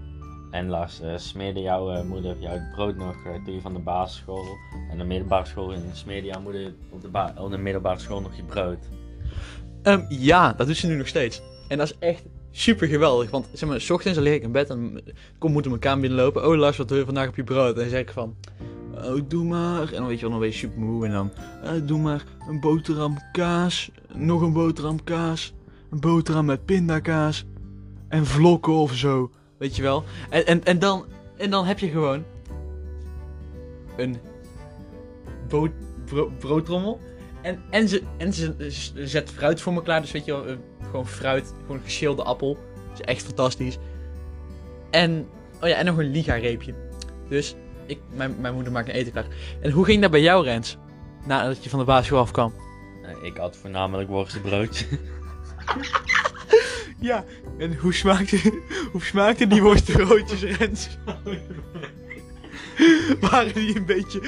En 0.52 0.68
Lars, 0.70 1.02
eh, 1.02 1.18
smeerde 1.18 1.60
jouw 1.60 1.92
eh, 1.92 2.04
moeder 2.04 2.36
jou 2.40 2.54
het 2.54 2.72
brood 2.72 2.96
nog 2.96 3.16
eh, 3.25 3.44
toen 3.46 3.54
je 3.54 3.62
van 3.62 3.74
de 3.74 3.80
basisschool 3.80 4.46
en 4.92 4.98
de 4.98 5.04
middelbare 5.04 5.46
school 5.46 5.68
ging? 5.68 5.84
Smeerde 5.94 6.28
jouw 6.28 6.42
moeder 6.42 6.74
op 6.90 7.02
de, 7.02 7.08
ba- 7.08 7.34
op 7.38 7.52
de 7.52 7.58
middelbare 7.58 8.00
school 8.00 8.22
nog 8.22 8.36
je 8.36 8.44
brood? 8.44 8.78
Ehm, 9.84 10.02
ja, 10.10 10.54
dat 10.54 10.68
doet 10.68 10.78
ze 10.78 10.88
nu 10.88 10.96
nog 10.96 11.08
steeds. 11.08 11.42
En 11.68 11.78
dat 11.78 11.88
is 11.88 11.98
echt 12.00 12.24
super 12.52 12.88
geweldig. 12.88 13.30
Want 13.30 13.48
zeg 13.54 13.70
maar, 13.70 13.82
s 13.82 13.90
ochtends 13.90 14.16
dan 14.18 14.28
lig 14.28 14.36
ik 14.36 14.44
in 14.44 14.52
bed 14.52 14.70
en 14.70 15.02
kom 15.38 15.52
moet 15.52 15.63
in 15.63 15.70
mijn 15.70 15.82
kamer 15.82 16.00
binnenlopen. 16.02 16.48
Oh 16.48 16.56
Lars, 16.58 16.78
wat 16.78 16.88
doe 16.88 16.98
je 16.98 17.06
vandaag 17.06 17.28
op 17.28 17.36
je 17.36 17.44
brood? 17.44 17.74
En 17.75 17.82
dan 17.82 17.90
zeg 17.90 18.02
ik 18.02 18.12
van, 18.12 18.36
oh 18.96 19.22
doe 19.28 19.46
maar. 19.46 19.88
En 19.94 19.98
dan 20.00 20.08
weet 20.08 20.16
je 20.16 20.22
wel, 20.22 20.30
dan 20.30 20.40
ben 20.40 20.50
je 20.50 20.56
super 20.56 20.80
moe. 20.80 21.06
En 21.06 21.12
dan, 21.12 21.32
eh, 21.63 21.72
doe 21.84 22.00
maar 22.00 22.24
een 22.50 22.60
boterham 22.60 23.18
kaas. 23.32 23.92
Nog 24.13 24.42
een 24.42 24.54
boterham 24.54 25.04
kaas. 25.04 25.54
Een 25.90 26.00
boterham 26.00 26.46
met 26.46 26.66
pindakaas. 26.66 27.46
En 28.13 28.25
vlokken 28.25 28.74
of 28.74 28.93
zo. 28.96 29.32
Weet 29.58 29.75
je 29.75 29.82
wel. 29.82 30.03
En, 30.29 30.46
en, 30.46 30.63
en, 30.63 30.79
dan, 30.79 31.05
en 31.38 31.50
dan 31.50 31.65
heb 31.65 31.79
je 31.79 31.89
gewoon 31.89 32.24
een 33.98 34.17
boot, 35.48 35.72
bro- 36.05 36.32
broodtrommel. 36.39 37.00
En, 37.41 37.62
en, 37.70 37.88
ze, 37.88 38.03
en 38.17 38.34
ze, 38.34 38.55
ze 38.72 39.08
zet 39.08 39.29
fruit 39.29 39.62
voor 39.62 39.74
me 39.74 39.82
klaar. 39.82 40.01
Dus 40.01 40.12
weet 40.12 40.25
je 40.25 40.32
wel, 40.32 40.48
eh, 40.48 40.55
gewoon 40.84 41.08
fruit. 41.08 41.53
Gewoon 41.62 41.77
een 41.77 41.84
geschilde 41.84 42.24
appel. 42.24 42.58
Dat 42.89 43.00
is 43.00 43.05
echt 43.05 43.24
fantastisch. 43.24 43.77
En, 44.89 45.27
oh 45.62 45.70
ja, 45.70 45.75
en 45.75 45.86
nog 45.86 45.98
een 45.98 46.12
liga-reepje. 46.12 46.74
Dus 47.29 47.55
ik, 47.86 48.00
mijn, 48.15 48.36
mijn 48.39 48.53
moeder 48.53 48.72
maakt 48.72 48.88
een 48.88 48.96
eten 48.96 49.12
klaar. 49.12 49.27
En 49.62 49.72
hoe 49.72 49.86
ging 49.86 50.01
dat 50.01 50.12
bij 50.12 50.22
jou, 50.22 50.43
Rens? 50.43 50.77
Nadat 51.25 51.63
je 51.63 51.70
van 51.70 51.79
de 51.79 51.86
basisschool 51.86 52.20
afkwam. 52.20 52.53
Eh, 53.03 53.24
ik 53.24 53.38
had 53.38 53.58
voornamelijk 53.58 54.10
worstenbroodje. 54.10 54.86
Ja, 57.03 57.25
en 57.57 57.75
hoe 57.77 57.93
smaakte, 57.93 58.62
hoe 58.91 59.03
smaakte 59.03 59.48
die 59.48 59.62
worstenbroodjes, 59.62 60.43
Rens? 60.43 60.89
waren 63.29 63.53
die 63.53 63.75
een 63.75 63.86
beetje... 63.86 64.22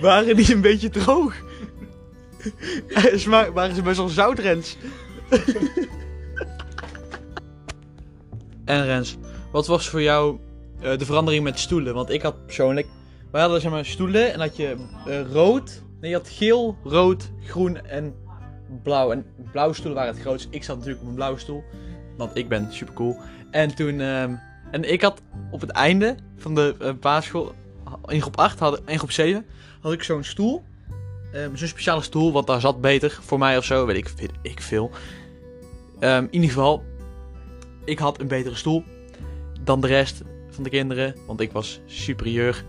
Waren 0.00 0.36
die 0.36 0.54
een 0.54 0.60
beetje 0.60 0.90
droog? 0.90 1.34
Eh, 2.88 3.16
Smaak, 3.16 3.54
waren 3.54 3.74
ze 3.74 3.82
best 3.82 3.96
wel 3.96 4.08
zout, 4.08 4.38
Rens? 4.38 4.76
en 8.64 8.84
Rens, 8.84 9.16
wat 9.52 9.66
was 9.66 9.88
voor 9.88 10.02
jou 10.02 10.38
eh, 10.80 10.98
de 10.98 11.04
verandering 11.04 11.44
met 11.44 11.58
stoelen? 11.58 11.94
Want 11.94 12.10
ik 12.10 12.22
had 12.22 12.46
persoonlijk, 12.46 12.86
wij 13.30 13.40
hadden 13.40 13.60
zeg 13.60 13.70
maar 13.70 13.84
stoelen 13.84 14.32
en 14.32 14.40
had 14.40 14.56
je 14.56 14.76
eh, 15.06 15.32
rood, 15.32 15.82
nee 16.00 16.10
je 16.10 16.16
had 16.16 16.28
geel, 16.28 16.76
rood, 16.84 17.30
groen 17.40 17.86
en 17.86 18.14
blauw. 18.82 19.10
En 19.12 19.26
blauwe 19.52 19.74
stoelen 19.74 19.94
waren 19.94 20.12
het 20.12 20.22
grootst. 20.22 20.46
Ik 20.50 20.64
zat 20.64 20.76
natuurlijk 20.76 21.02
op 21.02 21.08
een 21.08 21.14
blauwe 21.14 21.38
stoel, 21.38 21.64
want 22.16 22.36
ik 22.36 22.48
ben 22.48 22.72
super 22.72 22.94
cool. 22.94 23.16
En 23.50 23.74
toen, 23.74 24.00
ehm, 24.00 24.34
en 24.70 24.92
ik 24.92 25.02
had 25.02 25.22
op 25.50 25.60
het 25.60 25.70
einde 25.70 26.16
van 26.36 26.54
de 26.54 26.74
eh, 26.78 26.92
basisschool, 27.00 27.54
in 28.06 28.20
groep 28.20 28.36
8, 28.36 28.58
had, 28.58 28.82
in 28.86 28.98
groep 28.98 29.10
7, 29.10 29.46
had 29.80 29.92
ik 29.92 30.02
zo'n 30.02 30.24
stoel. 30.24 30.62
Ehm, 31.32 31.54
zo'n 31.54 31.68
speciale 31.68 32.02
stoel, 32.02 32.32
want 32.32 32.46
daar 32.46 32.60
zat 32.60 32.80
beter 32.80 33.18
voor 33.22 33.38
mij 33.38 33.56
of 33.56 33.64
zo, 33.64 33.86
weet 33.86 33.96
ik, 33.96 34.30
ik 34.42 34.62
veel. 34.62 34.90
Ehm, 35.98 36.22
in 36.22 36.34
ieder 36.34 36.48
geval, 36.48 36.82
ik 37.84 37.98
had 37.98 38.20
een 38.20 38.28
betere 38.28 38.54
stoel 38.54 38.84
dan 39.60 39.80
de 39.80 39.86
rest 39.86 40.22
van 40.50 40.64
de 40.64 40.70
kinderen, 40.70 41.14
want 41.26 41.40
ik 41.40 41.52
was 41.52 41.80
superieur. 41.86 42.64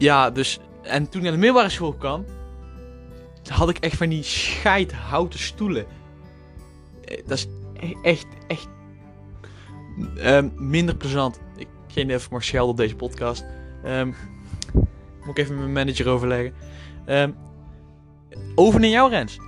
Ja, 0.00 0.30
dus, 0.30 0.58
en 0.82 1.08
toen 1.08 1.20
ik 1.20 1.22
naar 1.22 1.32
de 1.32 1.38
middelbare 1.38 1.68
school 1.68 1.92
kwam, 1.92 2.24
had 3.50 3.68
ik 3.68 3.78
echt 3.78 3.96
van 3.96 4.08
die 4.08 4.22
scheidhouten 4.22 5.38
stoelen. 5.38 5.86
Eh, 7.04 7.22
Dat 7.26 7.38
is 7.38 7.46
echt, 8.02 8.26
echt 8.48 8.68
ehm, 10.16 10.48
minder 10.54 10.96
plezant. 10.96 11.40
Ik 11.56 11.68
geen 11.86 12.10
ik 12.10 12.30
mag 12.30 12.44
schelden 12.44 12.70
op 12.70 12.76
deze 12.76 12.96
podcast. 12.96 13.44
Ehm, 13.84 14.12
moet 15.20 15.28
ik 15.28 15.38
even 15.38 15.54
met 15.54 15.62
mijn 15.62 15.86
manager 15.86 16.08
overleggen. 16.08 16.54
Ehm, 17.06 17.30
over 18.54 18.80
naar 18.80 18.88
jou, 18.88 19.10
Rens. 19.10 19.38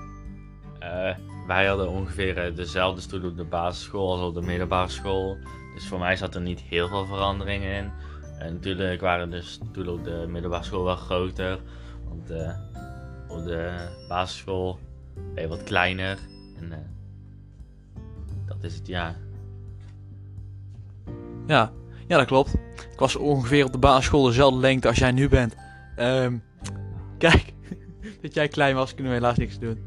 Eh, 0.78 1.16
wij 1.47 1.66
hadden 1.66 1.88
ongeveer 1.88 2.38
eh, 2.38 2.56
dezelfde 2.56 3.00
stoel 3.00 3.25
op 3.25 3.37
de 3.37 3.44
basisschool 3.44 4.12
als 4.12 4.21
op 4.21 4.35
de 4.35 4.42
middelbare 4.42 4.88
school. 4.88 5.37
Dus 5.75 5.88
voor 5.88 5.99
mij 5.99 6.16
zat 6.16 6.35
er 6.35 6.40
niet 6.40 6.61
heel 6.61 6.88
veel 6.88 7.06
verandering 7.06 7.64
in. 7.64 7.90
En 8.38 8.52
natuurlijk 8.52 9.00
waren 9.00 9.30
de 9.30 9.42
stoelen 9.42 9.94
op 9.94 10.04
de 10.04 10.26
middelbare 10.28 10.64
school 10.64 10.85
wel 10.85 10.97
groter. 10.97 11.61
Want 12.09 12.30
eh, 12.30 12.50
op 13.32 13.44
de 13.44 13.88
basisschool 14.08 14.78
ben 15.34 15.42
je 15.42 15.48
wat 15.48 15.62
kleiner. 15.62 16.18
En 16.58 16.72
eh, 16.72 16.78
dat 18.46 18.56
is 18.60 18.74
het, 18.74 18.86
ja. 18.86 19.16
Ja, 21.46 21.72
ja, 22.08 22.16
dat 22.16 22.26
klopt. 22.26 22.54
Ik 22.92 22.98
was 22.98 23.16
ongeveer 23.16 23.64
op 23.64 23.72
de 23.72 23.78
basisschool 23.78 24.24
dezelfde 24.24 24.60
lengte 24.60 24.88
als 24.88 24.98
jij 24.98 25.12
nu 25.12 25.28
bent. 25.28 25.54
Ehm, 25.96 26.36
kijk, 27.18 27.52
dat 28.22 28.34
jij 28.34 28.48
klein 28.48 28.74
was, 28.74 28.94
kunnen 28.94 29.12
we 29.12 29.18
helaas 29.18 29.36
niks 29.36 29.58
doen. 29.58 29.78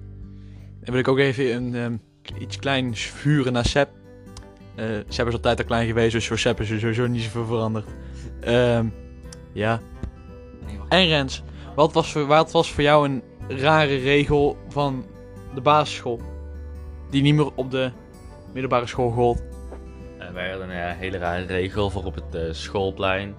Dan 0.79 0.93
wil 0.93 0.99
ik 0.99 1.07
ook 1.07 1.17
even 1.17 1.55
een, 1.55 1.75
ehm, 1.75 1.97
iets 2.41 2.57
kleins 2.57 3.01
vuren 3.01 3.53
naar 3.53 3.65
Seb. 3.65 3.89
Eh 4.75 4.85
Seb 5.07 5.27
is 5.27 5.33
altijd 5.33 5.59
al 5.59 5.65
klein 5.65 5.87
geweest, 5.87 6.11
dus 6.11 6.27
voor 6.27 6.39
Seb 6.39 6.59
is 6.59 6.69
er 6.69 6.79
sowieso 6.79 7.07
niet 7.07 7.21
zoveel 7.21 7.45
veranderd. 7.45 7.87
Ehm, 8.39 8.87
ja. 9.53 9.79
En 10.89 11.07
Rens, 11.07 11.43
wat 11.75 11.93
was, 11.93 12.11
voor, 12.11 12.25
wat 12.25 12.51
was 12.51 12.71
voor 12.71 12.83
jou 12.83 13.09
een 13.09 13.23
rare 13.47 13.95
regel 13.95 14.57
van 14.67 15.05
de 15.53 15.61
basisschool? 15.61 16.21
Die 17.09 17.21
niet 17.21 17.35
meer 17.35 17.55
op 17.55 17.71
de 17.71 17.91
middelbare 18.53 18.87
school 18.87 19.11
gold. 19.11 19.43
Eh, 20.19 20.31
wij 20.31 20.49
hadden 20.49 20.69
een 20.69 20.89
eh, 20.89 20.97
hele 20.97 21.17
rare 21.17 21.45
regel 21.45 21.89
voor 21.89 22.03
op 22.03 22.15
het 22.15 22.35
eh, 22.35 22.41
schoolplein. 22.51 23.35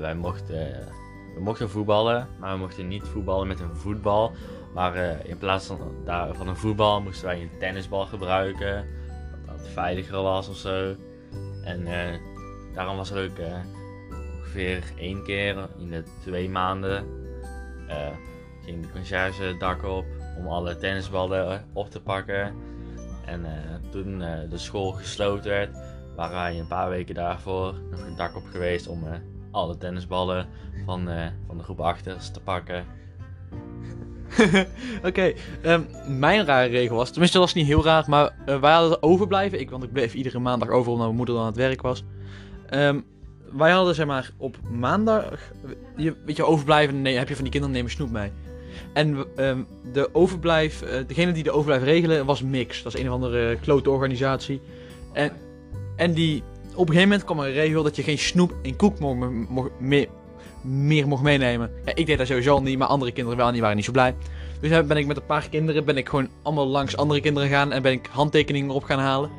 Wij 0.00 0.14
mochten, 0.14 0.88
we 1.34 1.40
mochten 1.40 1.70
voetballen, 1.70 2.28
maar 2.38 2.52
we 2.52 2.58
mochten 2.58 2.88
niet 2.88 3.02
voetballen 3.02 3.46
met 3.46 3.60
een 3.60 3.76
voetbal. 3.76 4.32
Maar 4.74 5.26
in 5.26 5.38
plaats 5.38 5.66
van, 5.66 5.78
daar, 6.04 6.34
van 6.34 6.48
een 6.48 6.56
voetbal 6.56 7.02
moesten 7.02 7.26
wij 7.26 7.42
een 7.42 7.50
tennisbal 7.58 8.06
gebruiken. 8.06 8.86
Dat 9.46 9.58
dat 9.58 9.68
veiliger 9.68 10.22
was 10.22 10.48
of 10.48 10.56
zo. 10.56 10.94
En 11.64 11.86
daarom 12.74 12.96
was 12.96 13.10
het 13.10 13.30
ook 13.30 13.46
ongeveer 14.36 14.82
één 14.96 15.22
keer 15.22 15.68
in 15.78 15.90
de 15.90 16.02
twee 16.22 16.48
maanden. 16.48 17.04
Ging 18.68 18.82
de 18.82 18.92
conciërge 18.92 19.56
dak 19.58 19.84
op 19.84 20.04
om 20.38 20.46
alle 20.46 20.76
tennisballen 20.76 21.64
op 21.72 21.90
te 21.90 22.00
pakken. 22.00 22.54
En 23.24 23.44
eh, 23.44 23.90
toen 23.90 24.22
eh, 24.22 24.50
de 24.50 24.58
school 24.58 24.90
gesloten 24.92 25.50
werd, 25.50 25.76
waren 26.16 26.36
wij 26.36 26.58
een 26.58 26.66
paar 26.66 26.88
weken 26.88 27.14
daarvoor 27.14 27.74
nog 27.90 28.04
het 28.04 28.16
dak 28.16 28.36
op 28.36 28.46
geweest 28.50 28.88
om 28.88 29.06
eh, 29.06 29.12
alle 29.50 29.76
tennisballen 29.76 30.46
van, 30.84 31.08
van 31.46 31.56
de 31.56 31.62
groep 31.62 31.80
achters 31.80 32.30
te 32.30 32.40
pakken. 32.40 32.84
Oké, 35.08 35.32
ehm, 35.62 35.82
mijn 36.18 36.44
rare 36.44 36.68
regel 36.68 36.96
was, 36.96 37.10
tenminste 37.10 37.38
dat 37.38 37.46
was 37.46 37.56
niet 37.56 37.66
heel 37.66 37.84
raar, 37.84 38.04
maar 38.08 38.34
wij 38.60 38.72
hadden 38.72 39.02
overblijven. 39.02 39.60
Ik, 39.60 39.70
want 39.70 39.82
ik 39.82 39.92
bleef 39.92 40.14
iedere 40.14 40.38
maandag 40.38 40.68
over 40.68 40.90
omdat 40.90 41.06
mijn 41.06 41.16
moeder 41.16 41.34
dan 41.34 41.44
aan 41.44 41.50
het 41.50 41.60
werk 41.60 41.82
was. 41.82 42.04
Ehm, 42.68 43.00
wij 43.52 43.70
hadden 43.70 43.94
zeg 43.94 44.06
maar 44.06 44.30
op 44.36 44.56
maandag, 44.70 45.52
je, 45.96 46.16
weet 46.24 46.36
je, 46.36 46.44
overblijven, 46.44 47.02
nee, 47.02 47.16
heb 47.16 47.28
je 47.28 47.34
van 47.34 47.42
die 47.42 47.52
kinderen 47.52 47.76
nemen 47.76 47.90
snoep 47.90 48.10
mee. 48.10 48.32
En 48.92 49.24
ehm, 49.36 49.58
de 49.92 50.08
overblijf, 50.12 50.82
eh, 50.82 51.00
degene 51.06 51.32
die 51.32 51.42
de 51.42 51.50
overblijf 51.50 51.82
regelen 51.82 52.26
was 52.26 52.42
Mix. 52.42 52.82
Dat 52.82 52.94
is 52.94 53.00
een 53.00 53.08
of 53.08 53.14
andere 53.14 53.56
klote 53.56 53.90
organisatie. 53.90 54.60
En, 55.12 55.32
en 55.96 56.12
die, 56.12 56.42
op 56.74 56.80
een 56.80 56.86
gegeven 56.86 57.08
moment 57.08 57.24
kwam 57.24 57.40
er 57.40 57.46
een 57.46 57.52
regel 57.52 57.82
dat 57.82 57.96
je 57.96 58.02
geen 58.02 58.18
snoep 58.18 58.52
en 58.62 58.76
koek 58.76 58.98
meer, 59.78 60.08
meer 60.62 61.08
mocht 61.08 61.22
meenemen. 61.22 61.70
Ja, 61.84 61.94
ik 61.94 62.06
deed 62.06 62.18
dat 62.18 62.26
sowieso 62.26 62.54
al 62.54 62.62
niet, 62.62 62.78
maar 62.78 62.88
andere 62.88 63.12
kinderen 63.12 63.38
wel 63.38 63.46
en 63.46 63.52
die 63.52 63.62
waren 63.62 63.76
niet 63.76 63.84
zo 63.84 63.92
blij. 63.92 64.14
Dus 64.60 64.86
ben 64.86 64.96
ik 64.96 65.06
met 65.06 65.16
een 65.16 65.26
paar 65.26 65.48
kinderen 65.48 65.84
ben 65.84 65.96
ik 65.96 66.08
gewoon 66.08 66.28
allemaal 66.42 66.66
langs 66.66 66.96
andere 66.96 67.20
kinderen 67.20 67.48
gegaan 67.48 67.72
en 67.72 67.82
ben 67.82 67.92
ik 67.92 68.08
handtekeningen 68.10 68.70
op 68.70 68.82
gaan 68.84 68.98
halen. 68.98 69.30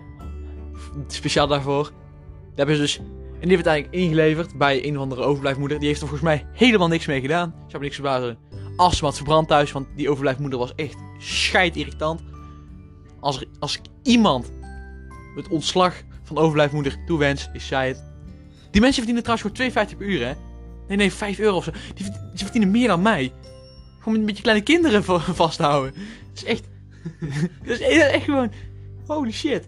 Speciaal 1.08 1.48
daarvoor. 1.48 1.84
Daar 1.84 2.68
hebben 2.68 2.76
ze 2.76 2.82
dus. 2.82 2.98
En 3.40 3.48
die 3.48 3.58
heeft 3.58 3.70
het 3.70 3.88
ingeleverd 3.90 4.58
bij 4.58 4.86
een 4.86 4.96
of 4.96 5.02
andere 5.02 5.22
overblijfmoeder. 5.22 5.80
Die 5.80 5.88
heeft 5.88 6.02
er 6.02 6.08
volgens 6.08 6.30
mij 6.30 6.46
helemaal 6.52 6.88
niks 6.88 7.06
mee 7.06 7.22
gedaan. 7.22 7.56
Ik 7.68 7.74
me 7.74 7.80
niks 7.80 7.96
verbazen. 7.96 8.38
As 8.80 9.00
wat 9.00 9.16
verbrand 9.16 9.48
thuis, 9.48 9.72
want 9.72 9.88
die 9.96 10.10
overblijfmoeder 10.10 10.60
was 10.60 10.76
echt 10.76 10.98
scheid 11.18 11.76
irritant. 11.76 12.22
Als, 13.20 13.40
er, 13.42 13.48
als 13.60 13.78
ik 13.78 13.82
iemand 14.04 14.52
het 15.36 15.48
ontslag 15.48 15.96
van 16.24 16.36
de 16.36 16.42
overblijfmoeder 16.42 17.06
toewens, 17.06 17.50
is 17.54 17.68
zij 17.68 17.88
het. 17.88 18.04
Die 18.72 18.82
mensen 18.82 19.04
verdienen 19.04 19.24
trouwens 19.24 19.74
gewoon 19.74 19.88
2,50 19.92 19.98
per 19.98 20.08
uur, 20.08 20.26
hè? 20.28 20.34
Nee, 20.88 20.98
nee, 20.98 21.14
5 21.14 21.40
euro 21.40 21.56
of 21.56 21.64
zo. 21.64 21.72
Die, 21.96 22.06
verdienen 22.34 22.72
meer 22.72 22.88
dan 22.88 23.02
mij. 23.02 23.34
Gewoon 24.00 24.26
met 24.26 24.36
je 24.38 24.44
kleine 24.44 24.64
kinderen 24.64 25.04
va- 25.04 25.20
vasthouden. 25.44 25.94
Dat 25.94 26.36
is 26.36 26.44
echt. 26.44 26.64
dat 27.66 27.80
is 27.80 27.80
echt, 27.80 28.12
echt 28.12 28.24
gewoon. 28.24 28.52
Holy 29.08 29.32
shit. 29.32 29.68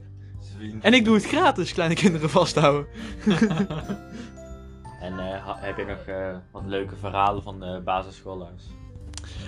En 0.81 0.93
ik 0.93 1.05
doe 1.05 1.15
het 1.15 1.25
gratis, 1.25 1.73
kleine 1.73 1.95
kinderen 1.95 2.29
vasthouden. 2.29 2.87
En 5.01 5.19
eh, 5.19 5.43
heb 5.45 5.77
je 5.77 5.85
nog 5.85 6.05
eh, 6.05 6.35
wat 6.51 6.65
leuke 6.65 6.95
verhalen 6.95 7.43
van 7.43 7.59
de 7.59 7.81
basisschool 7.85 8.47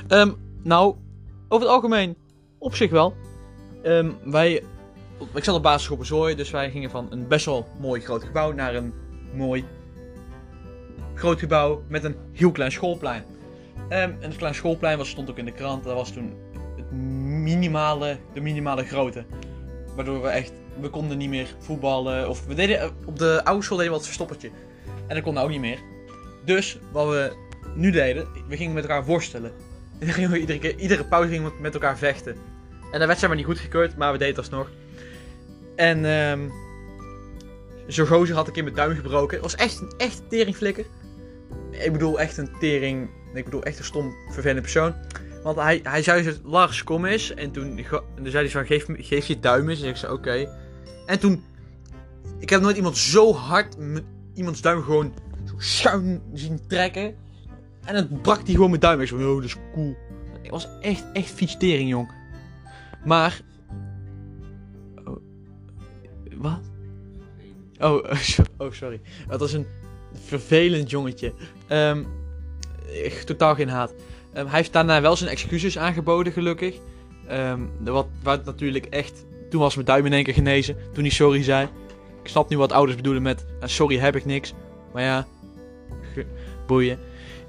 Ehm, 0.08 0.32
nou, 0.64 0.96
over 1.48 1.66
het 1.66 1.76
algemeen, 1.76 2.16
op 2.58 2.76
zich 2.76 2.92
wel. 2.92 3.14
Ehm, 3.84 4.12
wij, 4.24 4.64
ik 5.34 5.44
zat 5.44 5.56
op 5.56 5.64
basisschool 5.64 5.98
Bezooien, 5.98 6.38
dus 6.38 6.52
wij 6.52 6.72
gingen 6.72 6.90
van 6.90 7.08
een 7.10 7.28
best 7.28 7.46
wel 7.46 7.68
mooi 7.80 8.02
groot 8.02 8.24
gebouw 8.24 8.52
naar 8.52 8.76
een 8.76 8.94
mooi 9.34 9.66
groot 11.14 11.40
gebouw 11.40 11.84
met 11.88 12.04
een 12.04 12.16
heel 12.32 12.52
klein 12.52 12.72
schoolplein. 12.72 13.24
Ehm, 13.90 14.12
en 14.20 14.30
het 14.30 14.36
klein 14.36 14.56
schoolplein 14.56 14.98
was, 14.98 15.10
stond 15.10 15.30
ook 15.30 15.38
in 15.38 15.46
de 15.46 15.52
krant, 15.52 15.84
dat 15.84 15.94
was 15.94 16.12
toen 16.12 16.34
het 16.76 16.92
minimale, 16.92 18.18
de 18.34 18.42
minimale 18.42 18.84
grootte. 18.86 19.26
Waardoor 19.96 20.22
we 20.22 20.28
echt, 20.28 20.52
we 20.80 20.90
konden 20.90 21.18
niet 21.18 21.30
meer 21.30 21.56
voetballen, 21.60 22.30
of 22.30 22.46
we 22.46 22.54
deden, 22.54 22.80
eh, 22.80 22.90
op 23.06 23.20
de 23.20 23.42
oude 23.44 23.64
school 23.64 23.78
deden 23.78 23.92
we 23.92 23.98
wat 23.98 24.08
verstoppertje. 24.08 24.50
En 25.08 25.16
dat 25.16 25.24
kon 25.24 25.34
nou 25.34 25.46
ook 25.46 25.52
niet 25.52 25.62
meer. 25.62 25.80
Dus, 26.46 26.80
wat 26.92 27.08
we 27.08 27.34
nu 27.76 27.92
deden, 27.92 28.28
we 28.48 28.58
gingen 28.58 28.74
met 28.74 28.84
elkaar 28.84 29.06
worstelen. 29.06 29.52
En 30.08 30.14
gingen 30.14 30.32
we 30.32 30.40
iedere, 30.40 30.60
keer, 30.60 30.76
iedere 30.78 31.06
pauze 31.06 31.30
gingen 31.30 31.52
we 31.52 31.62
met 31.62 31.74
elkaar 31.74 31.98
vechten. 31.98 32.36
En 32.92 33.00
dat 33.00 33.08
werd 33.08 33.20
zeg 33.20 33.28
maar 33.28 33.38
niet 33.38 33.46
goedgekeurd, 33.46 33.98
maar 33.98 34.12
we 34.12 34.18
deden 34.18 34.36
het 34.36 34.44
alsnog. 34.44 34.70
En 35.76 36.06
ehm 36.06 36.50
zo'n 37.88 38.08
gozer 38.08 38.36
had 38.36 38.48
ik 38.48 38.58
in 38.58 38.64
mijn 38.64 38.76
duim 38.76 38.96
gebroken. 38.96 39.42
Het 39.42 39.52
was 39.52 39.56
echt 39.56 39.82
een 39.82 39.94
echt 39.98 40.22
teringflikker. 40.30 40.86
Ik 41.72 41.92
bedoel 41.92 42.20
echt 42.20 42.38
een 42.38 42.50
tering... 42.60 43.10
Ik 43.34 43.44
bedoel 43.44 43.64
echt 43.64 43.78
een 43.78 43.86
stom, 43.86 44.14
vervelende 44.30 44.62
persoon. 44.62 44.94
Want 45.44 45.58
hij, 45.58 45.80
hij 45.84 46.04
zei 46.04 46.24
dus, 46.24 46.40
Lars, 46.44 46.84
kom 46.84 47.06
eens. 47.06 47.34
En 47.34 47.52
toen, 47.52 47.86
zei 48.24 48.32
hij 48.32 48.48
zo, 48.48 48.64
geef, 48.64 48.86
geef 48.88 49.26
je 49.26 49.40
duim 49.40 49.70
eens. 49.70 49.82
En 49.82 49.90
ik 49.90 49.96
zei, 49.96 50.14
oké. 50.14 50.58
En 51.06 51.20
toen... 51.20 51.44
Ik 52.40 52.50
heb 52.50 52.62
nooit 52.62 52.76
iemand 52.76 52.98
zo 52.98 53.34
hard 53.34 53.76
iemands 54.34 54.62
duim 54.62 54.84
gewoon 54.84 55.14
zo 55.46 55.54
schuin 55.58 56.22
zien 56.34 56.60
trekken. 56.68 57.16
En 57.86 57.96
het 57.96 58.22
brak 58.22 58.42
hij 58.46 58.54
gewoon 58.54 58.70
mijn 58.70 58.82
duim. 58.82 59.02
Ik 59.02 59.08
zo, 59.08 59.16
oh, 59.16 59.36
dat 59.36 59.44
is 59.44 59.56
cool. 59.74 59.96
Het 60.42 60.52
was 60.52 60.68
echt, 60.82 61.06
echt 61.14 61.30
fietstering, 61.30 61.90
jong. 61.90 62.12
Maar... 63.06 63.42
Oh, 65.06 65.18
wat? 66.38 66.62
Oh, 67.80 68.14
so- 68.34 68.44
oh, 68.58 68.72
sorry. 68.72 69.02
Het 69.28 69.40
was 69.40 69.54
een 69.54 69.66
vervelend 70.14 70.90
jongetje. 70.90 71.34
Ehm, 71.68 72.04
echt 73.04 73.28
totaal 73.28 73.56
geen 73.56 73.70
haat. 73.70 73.94
Ehm, 74.34 74.46
hij 74.46 74.56
heeft 74.58 74.74
daarna 74.74 75.02
wel 75.02 75.16
zijn 75.16 75.30
excuses 75.30 75.78
aangeboden, 75.78 76.34
gelukkig. 76.34 76.76
De 77.84 77.92
wat, 77.92 78.08
wat 78.24 78.46
natuurlijk 78.46 78.86
echt 78.86 79.26
Toen 79.50 79.62
was 79.62 79.74
mijn 79.76 79.86
duim 79.88 80.06
in 80.06 80.14
één 80.14 80.24
keer 80.24 80.34
genezen. 80.34 80.76
Toen 80.94 81.04
hij 81.04 81.12
sorry 81.12 81.44
zei. 81.44 81.68
Ik 82.24 82.30
snap 82.30 82.50
nu 82.50 82.58
wat 82.58 82.72
ouders 82.72 82.98
bedoelen 82.98 83.22
met 83.22 83.46
"Ah, 83.60 83.68
sorry 83.70 83.98
heb 83.98 84.16
ik 84.16 84.26
niks. 84.26 84.54
Maar 84.94 85.04
ja, 85.04 85.28
boeien. 86.68 87.00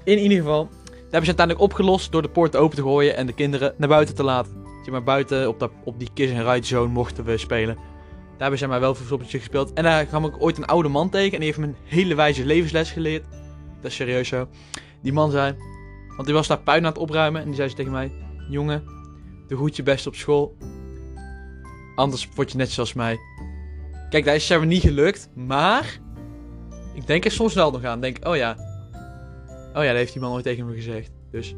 In 0.05 0.17
ieder 0.17 0.37
geval, 0.37 0.67
dat 0.85 0.93
hebben 0.93 1.21
ze 1.21 1.37
uiteindelijk 1.37 1.59
opgelost 1.59 2.11
door 2.11 2.21
de 2.21 2.29
poort 2.29 2.55
open 2.55 2.75
te 2.75 2.81
gooien 2.81 3.15
en 3.15 3.25
de 3.25 3.33
kinderen 3.33 3.73
naar 3.77 3.89
buiten 3.89 4.15
te 4.15 4.23
laten. 4.23 4.63
Zeg 4.83 4.93
maar 4.93 5.03
buiten 5.03 5.47
op, 5.47 5.59
dat, 5.59 5.71
op 5.83 5.99
die 5.99 6.09
kiss 6.13 6.33
and 6.33 6.47
ride 6.47 6.65
zone 6.65 6.91
mochten 6.91 7.23
we 7.23 7.37
spelen. 7.37 7.75
Daar 7.75 8.37
hebben 8.37 8.59
ze 8.59 8.67
mij 8.67 8.79
wel 8.79 8.95
verstoppertje 8.95 9.37
gespeeld. 9.37 9.73
En 9.73 9.83
daar 9.83 10.05
kwam 10.05 10.25
ik 10.25 10.41
ooit 10.41 10.57
een 10.57 10.65
oude 10.65 10.89
man 10.89 11.09
tegen 11.09 11.31
en 11.31 11.37
die 11.37 11.45
heeft 11.45 11.59
me 11.59 11.65
een 11.65 11.75
hele 11.83 12.15
wijze 12.15 12.45
levensles 12.45 12.91
geleerd. 12.91 13.25
Dat 13.81 13.91
is 13.91 13.95
serieus 13.95 14.27
zo. 14.27 14.47
Die 15.01 15.13
man 15.13 15.31
zei, 15.31 15.55
want 16.15 16.25
die 16.25 16.33
was 16.33 16.47
daar 16.47 16.59
puin 16.59 16.85
aan 16.85 16.91
het 16.91 16.97
opruimen 16.97 17.41
en 17.41 17.47
die 17.47 17.55
zei 17.55 17.69
ze 17.69 17.75
tegen 17.75 17.91
mij: 17.91 18.11
Jongen, 18.49 18.83
doe 19.47 19.57
goed 19.57 19.75
je 19.75 19.83
best 19.83 20.07
op 20.07 20.15
school. 20.15 20.57
Anders 21.95 22.29
word 22.35 22.51
je 22.51 22.57
net 22.57 22.71
zoals 22.71 22.93
mij. 22.93 23.19
Kijk, 24.09 24.25
dat 24.25 24.35
is 24.35 24.49
maar 24.49 24.65
niet 24.65 24.81
gelukt, 24.81 25.29
maar 25.35 25.99
ik 26.93 27.07
denk 27.07 27.25
er 27.25 27.31
soms 27.31 27.53
wel 27.53 27.71
nog 27.71 27.83
aan. 27.83 28.01
Denk, 28.01 28.27
oh 28.27 28.35
ja, 28.35 28.57
oh 29.75 29.83
ja, 29.83 29.87
dat 29.89 29.95
heeft 29.95 30.13
die 30.13 30.21
man 30.21 30.31
ooit 30.31 30.43
tegen 30.43 30.65
me 30.65 30.73
gezegd. 30.73 31.11
Dus 31.31 31.55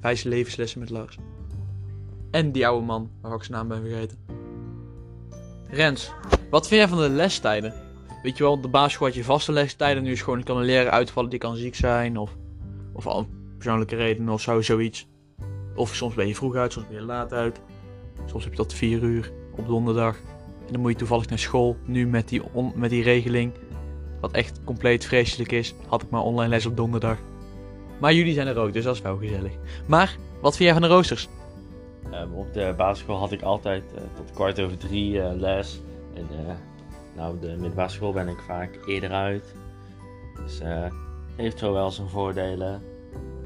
wijze 0.00 0.28
levenslessen 0.28 0.80
met 0.80 0.90
Lars. 0.90 1.18
En 2.30 2.52
die 2.52 2.66
oude 2.66 2.86
man, 2.86 3.10
waar 3.20 3.34
ik 3.34 3.42
zijn 3.42 3.58
naam 3.58 3.68
ben 3.68 3.80
vergeten. 3.80 4.18
Rens, 5.68 6.12
wat 6.50 6.68
vind 6.68 6.80
jij 6.80 6.88
van 6.88 6.98
de 6.98 7.08
lestijden? 7.08 7.74
Weet 8.22 8.36
je 8.36 8.42
wel, 8.42 8.60
de 8.60 8.68
basisschool 8.68 9.06
had 9.06 9.16
je 9.16 9.24
vaste 9.24 9.52
lestijden. 9.52 10.02
Nu 10.02 10.10
is 10.10 10.22
gewoon, 10.22 10.42
kan 10.42 10.56
een 10.56 10.64
leraar 10.64 10.90
uitvallen, 10.90 11.30
die 11.30 11.38
kan 11.38 11.56
ziek 11.56 11.74
zijn. 11.74 12.16
Of, 12.16 12.36
of 12.92 13.06
al 13.06 13.26
persoonlijke 13.56 13.96
redenen 13.96 14.32
of 14.32 14.40
zo, 14.40 14.62
zoiets. 14.62 15.08
Of 15.74 15.94
soms 15.94 16.14
ben 16.14 16.26
je 16.26 16.34
vroeg 16.34 16.54
uit, 16.54 16.72
soms 16.72 16.86
ben 16.86 16.96
je 16.96 17.02
laat 17.02 17.32
uit. 17.32 17.60
Soms 18.26 18.44
heb 18.44 18.52
je 18.52 18.58
tot 18.58 18.72
4 18.72 19.02
uur 19.02 19.32
op 19.56 19.66
donderdag. 19.66 20.16
En 20.66 20.72
dan 20.72 20.80
moet 20.80 20.90
je 20.90 20.98
toevallig 20.98 21.28
naar 21.28 21.38
school. 21.38 21.76
Nu 21.84 22.06
met 22.06 22.28
die, 22.28 22.42
on- 22.52 22.72
met 22.74 22.90
die 22.90 23.02
regeling, 23.02 23.52
wat 24.20 24.32
echt 24.32 24.60
compleet 24.64 25.04
vreselijk 25.04 25.52
is, 25.52 25.74
had 25.86 26.02
ik 26.02 26.10
maar 26.10 26.22
online 26.22 26.48
les 26.48 26.66
op 26.66 26.76
donderdag. 26.76 27.16
Maar 27.98 28.14
jullie 28.14 28.34
zijn 28.34 28.46
er 28.46 28.58
ook, 28.58 28.72
dus 28.72 28.84
dat 28.84 28.94
is 28.94 29.00
wel 29.00 29.16
gezellig. 29.16 29.52
Maar, 29.86 30.16
wat 30.40 30.56
vind 30.56 30.70
jij 30.70 30.78
van 30.78 30.88
de 30.88 30.94
roosters? 30.94 31.28
Ehm, 32.10 32.32
op 32.32 32.52
de 32.52 32.74
basisschool 32.76 33.18
had 33.18 33.32
ik 33.32 33.42
altijd 33.42 33.82
eh, 33.94 34.02
tot 34.16 34.30
kwart 34.30 34.60
over 34.60 34.78
drie 34.78 35.20
eh, 35.20 35.36
les. 35.36 35.80
En 36.14 36.26
eh, 36.30 36.54
nou, 37.16 37.38
de 37.40 37.46
middelbare 37.46 37.88
school 37.88 38.12
ben 38.12 38.28
ik 38.28 38.38
vaak 38.38 38.78
eerder 38.86 39.10
uit. 39.10 39.54
Dus 40.36 40.60
heeft 41.36 41.58
zo 41.58 41.72
wel 41.72 41.90
zijn 41.90 42.08
voordelen. 42.08 42.82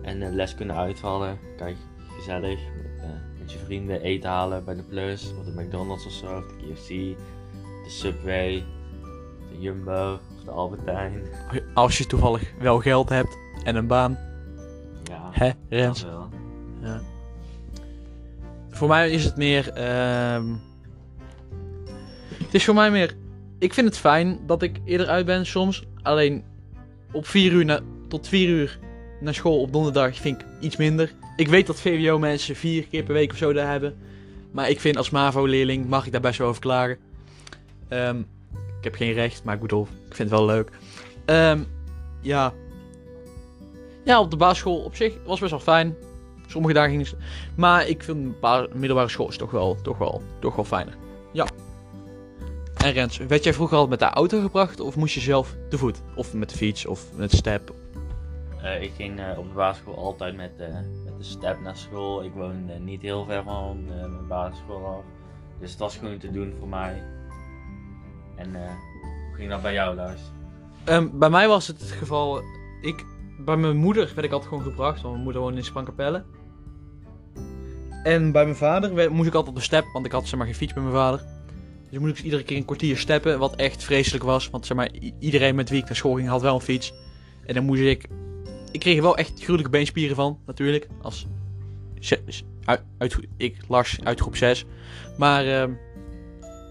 En 0.02 0.34
les 0.34 0.54
kunnen 0.54 0.76
uitvallen. 0.76 1.38
Kijk, 1.56 1.76
gezellig. 2.16 2.58
Met, 2.82 3.38
met 3.38 3.52
je 3.52 3.58
vrienden 3.58 4.00
eten 4.00 4.30
halen 4.30 4.64
bij 4.64 4.74
de 4.74 4.82
Plus. 4.82 5.34
Of 5.38 5.44
de 5.44 5.62
McDonald's 5.62 6.06
of 6.06 6.12
zo. 6.12 6.36
Of 6.36 6.46
de 6.46 6.72
KFC. 6.72 6.88
De 7.84 7.90
Subway. 7.90 8.64
De 9.52 9.61
Jumbo. 9.61 10.12
Of 10.38 10.44
de 10.44 10.50
Albertijn. 10.50 11.23
Als 11.75 11.99
je 11.99 12.06
toevallig 12.06 12.52
wel 12.59 12.78
geld 12.78 13.09
hebt 13.09 13.37
en 13.64 13.76
een 13.76 13.87
baan. 13.87 14.18
Ja, 15.04 15.28
Hè, 15.32 15.50
Rens? 15.68 16.02
wel. 16.04 16.28
Ja. 16.82 17.00
Voor 18.71 18.88
mij 18.88 19.11
is 19.11 19.25
het 19.25 19.37
meer. 19.37 19.68
ehm, 19.73 20.44
Het 22.38 22.54
is 22.54 22.64
voor 22.64 22.75
mij 22.75 22.90
meer. 22.90 23.14
Ik 23.59 23.75
vind 23.75 23.87
het 23.88 23.99
fijn 23.99 24.38
dat 24.47 24.62
ik 24.62 24.80
eerder 24.85 25.06
uit 25.06 25.26
ben 25.26 25.47
soms. 25.47 25.85
Alleen 26.02 26.44
op 27.12 27.26
4 27.26 27.52
uur 27.52 27.64
na, 27.64 27.80
tot 28.09 28.28
4 28.28 28.49
uur 28.49 28.78
naar 29.21 29.35
school 29.35 29.61
op 29.61 29.73
donderdag 29.73 30.16
vind 30.16 30.40
ik 30.40 30.47
iets 30.61 30.76
minder. 30.76 31.12
Ik 31.37 31.49
weet 31.49 31.66
dat 31.66 31.80
VWO 31.80 32.18
mensen 32.18 32.56
vier 32.56 32.87
keer 32.87 33.02
per 33.02 33.14
week 33.14 33.30
of 33.30 33.37
zo 33.37 33.52
daar 33.52 33.71
hebben. 33.71 33.94
Maar 34.50 34.71
ik 34.71 34.80
vind 34.80 34.97
als 34.97 35.11
MAVO-leerling 35.11 35.88
mag 35.88 36.06
ik 36.06 36.12
daar 36.12 36.21
best 36.21 36.38
wel 36.38 36.49
over 36.49 36.61
klagen. 36.61 36.99
Ehm, 37.88 38.23
ik 38.82 38.90
heb 38.90 38.94
geen 38.96 39.12
recht, 39.12 39.44
maar 39.44 39.54
ik 39.54 39.60
bedoel, 39.60 39.82
ik 40.08 40.14
vind 40.14 40.30
het 40.30 40.38
wel 40.38 40.46
leuk. 40.46 40.70
Ehm, 41.24 41.62
ja. 42.20 42.52
Ja, 44.04 44.20
op 44.20 44.30
de 44.30 44.37
basisschool 44.37 44.78
op 44.78 44.94
zich 44.94 45.14
was 45.24 45.40
best 45.40 45.50
wel 45.50 45.61
fijn. 45.61 45.96
Sommige 46.46 46.74
dagen 46.74 46.90
gingen 46.90 47.07
ze... 47.07 47.16
Maar 47.54 47.88
ik 47.88 48.02
vind 48.02 48.35
middelbare 48.74 49.09
school 49.09 49.28
is 49.28 49.37
toch 49.37 49.50
wel, 49.50 49.76
toch 49.83 49.98
wel, 49.98 50.22
toch 50.38 50.57
wel 50.57 50.64
fijner. 50.64 50.96
Ja. 51.33 51.46
En 52.76 52.92
Rens, 52.92 53.16
werd 53.16 53.44
jij 53.44 53.54
vroeger 53.54 53.76
al 53.76 53.87
met 53.87 53.98
de 53.98 54.04
auto 54.04 54.40
gebracht 54.40 54.80
of 54.80 54.96
moest 54.96 55.14
je 55.14 55.20
zelf 55.20 55.57
te 55.68 55.78
voet? 55.78 56.02
Of 56.14 56.35
met 56.35 56.50
de 56.50 56.57
fiets 56.57 56.87
of 56.87 57.04
met 57.16 57.30
de 57.30 57.37
step? 57.37 57.74
Eh, 58.62 58.83
ik 58.83 58.92
ging 58.96 59.20
eh, 59.20 59.38
op 59.38 59.48
de 59.48 59.54
basisschool 59.54 59.96
altijd 59.96 60.37
met, 60.37 60.52
eh, 60.59 60.74
met 61.04 61.18
de 61.18 61.24
step 61.24 61.61
naar 61.61 61.76
school. 61.76 62.24
Ik 62.24 62.33
woonde 62.33 62.78
niet 62.78 63.02
heel 63.02 63.24
ver 63.24 63.42
van 63.42 63.85
mijn 63.85 64.26
basisschool 64.28 64.87
af. 64.87 65.04
Dus 65.61 65.70
het 65.70 65.78
was 65.78 65.96
gewoon 65.96 66.18
te 66.18 66.30
doen 66.30 66.54
voor 66.59 66.68
mij. 66.68 67.02
En 68.42 68.55
eh, 68.55 68.70
hoe 69.28 69.37
ging 69.37 69.50
dat 69.50 69.62
bij 69.62 69.72
jou, 69.72 69.96
Lars? 69.96 70.20
Ehm, 70.85 71.09
bij 71.12 71.31
mij 71.31 71.48
was 71.48 71.66
het 71.66 71.81
het 71.81 71.90
geval... 71.90 72.42
Ik, 72.81 73.05
bij 73.38 73.57
mijn 73.57 73.76
moeder 73.76 74.12
werd 74.14 74.26
ik 74.26 74.33
altijd 74.33 74.48
gewoon 74.48 74.64
gebracht, 74.64 75.00
want 75.00 75.12
mijn 75.12 75.24
moeder 75.24 75.42
woonde 75.42 75.59
in 75.59 75.64
Sprangkapelle. 75.64 76.24
En 78.02 78.33
bij 78.33 78.44
mijn 78.44 78.57
vader 78.57 79.12
moest 79.12 79.28
ik 79.28 79.35
altijd 79.35 79.55
op 79.55 79.61
de 79.61 79.64
step, 79.64 79.85
want 79.92 80.07
ik 80.07 80.12
had 80.12 80.26
zeg 80.26 80.38
maar 80.38 80.46
geen 80.46 80.57
fiets 80.57 80.72
bij 80.72 80.83
mijn 80.83 80.94
vader. 80.94 81.24
Dus 81.90 81.98
moest 81.98 82.18
ik 82.18 82.24
iedere 82.24 82.42
keer 82.42 82.57
een 82.57 82.64
kwartier 82.64 82.96
steppen, 82.96 83.38
wat 83.38 83.57
echt 83.57 83.85
vreselijk 83.85 84.24
was. 84.24 84.50
Want 84.50 84.66
zeg 84.66 84.76
maar, 84.76 84.90
iedereen 85.18 85.55
met 85.55 85.70
wie 85.70 85.81
ik 85.81 85.85
naar 85.85 85.96
school 85.96 86.14
ging 86.14 86.28
had 86.28 86.42
wel 86.42 86.55
een 86.55 86.61
fiets. 86.61 86.92
En 87.46 87.55
dan 87.55 87.64
moest 87.64 87.81
ik... 87.81 88.07
Ik 88.72 88.81
kreeg 88.81 88.96
er 88.96 89.02
wel 89.02 89.16
echt 89.16 89.33
gruwelijke 89.37 89.70
beenspieren 89.70 90.16
van, 90.16 90.38
natuurlijk. 90.46 90.88
Als... 91.02 91.26
Uit, 92.64 92.83
uit, 92.98 93.18
ik, 93.37 93.57
Lars, 93.68 93.98
uit 94.05 94.20
groep 94.20 94.37
6. 94.37 94.64
Maar 95.18 95.46
ehm, 95.46 95.72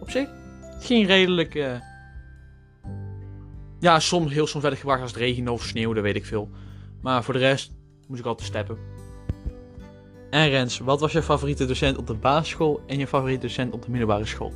op 0.02 0.10
zich, 0.10 0.28
het 0.82 0.90
ging 0.90 1.08
redelijk... 1.08 1.56
eh, 1.56 1.76
ja, 3.80 4.00
soms, 4.00 4.34
heel 4.34 4.48
soms 4.48 4.64
werd 4.64 4.78
gebracht 4.78 5.02
als 5.02 5.12
het 5.12 5.20
regende 5.20 5.52
of 5.52 5.64
sneeuwde, 5.64 6.02
weet 6.02 6.16
ik 6.16 6.26
veel. 6.26 6.50
Maar 7.02 7.24
voor 7.24 7.34
de 7.34 7.40
rest 7.40 7.72
moest 8.08 8.20
ik 8.20 8.26
altijd 8.26 8.48
steppen. 8.48 8.78
En 10.30 10.50
Rens, 10.50 10.80
wat 10.80 11.00
was 11.00 11.12
je 11.12 11.22
favoriete 11.22 11.66
docent 11.66 11.98
op 11.98 12.08
de 12.08 12.14
basisschool 12.14 12.82
en 12.88 12.98
je 12.98 13.08
favoriete 13.08 13.42
docent 13.48 13.74
op 13.74 13.82
de 13.86 13.90
middelbare 13.92 14.26
school? 14.26 14.52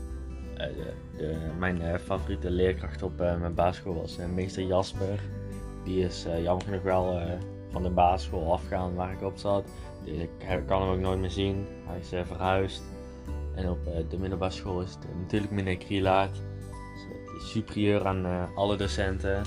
Eh, 0.57 0.67
de, 0.67 0.93
de- 1.17 1.37
mijn 1.59 1.81
eh, 1.81 1.99
favoriete 1.99 2.49
leerkracht 2.51 3.03
op 3.03 3.17
mijn 3.17 3.53
basisschool 3.53 3.95
was 3.95 4.17
meester 4.35 4.63
Jasper. 4.63 5.19
Die 5.83 5.99
is 6.05 6.25
jammer 6.43 6.65
genoeg 6.65 6.81
wel 6.81 7.21
van 7.71 7.83
de 7.83 7.89
basisschool 7.89 8.53
afgegaan 8.53 8.95
waar 8.95 9.11
ik 9.11 9.21
op 9.21 9.37
zat. 9.37 9.65
Dus 10.05 10.17
ik 10.17 10.29
kan 10.67 10.81
hem 10.81 10.89
ook 10.91 10.99
nooit 10.99 11.19
meer 11.19 11.29
zien. 11.31 11.65
Hij 11.85 11.99
is 11.99 12.27
verhuisd. 12.27 12.83
En 13.55 13.69
op 13.69 13.87
eh, 13.87 13.93
de 14.09 14.17
middelbare 14.17 14.51
school 14.51 14.81
is 14.81 14.89
het 14.89 14.99
natuurlijk 15.21 15.51
meneer 15.51 15.77
Krielaert. 15.77 16.41
Dus, 17.33 17.51
superieur 17.51 18.07
aan 18.07 18.25
eh, 18.25 18.43
alle 18.55 18.77
docenten. 18.77 19.35
En 19.35 19.43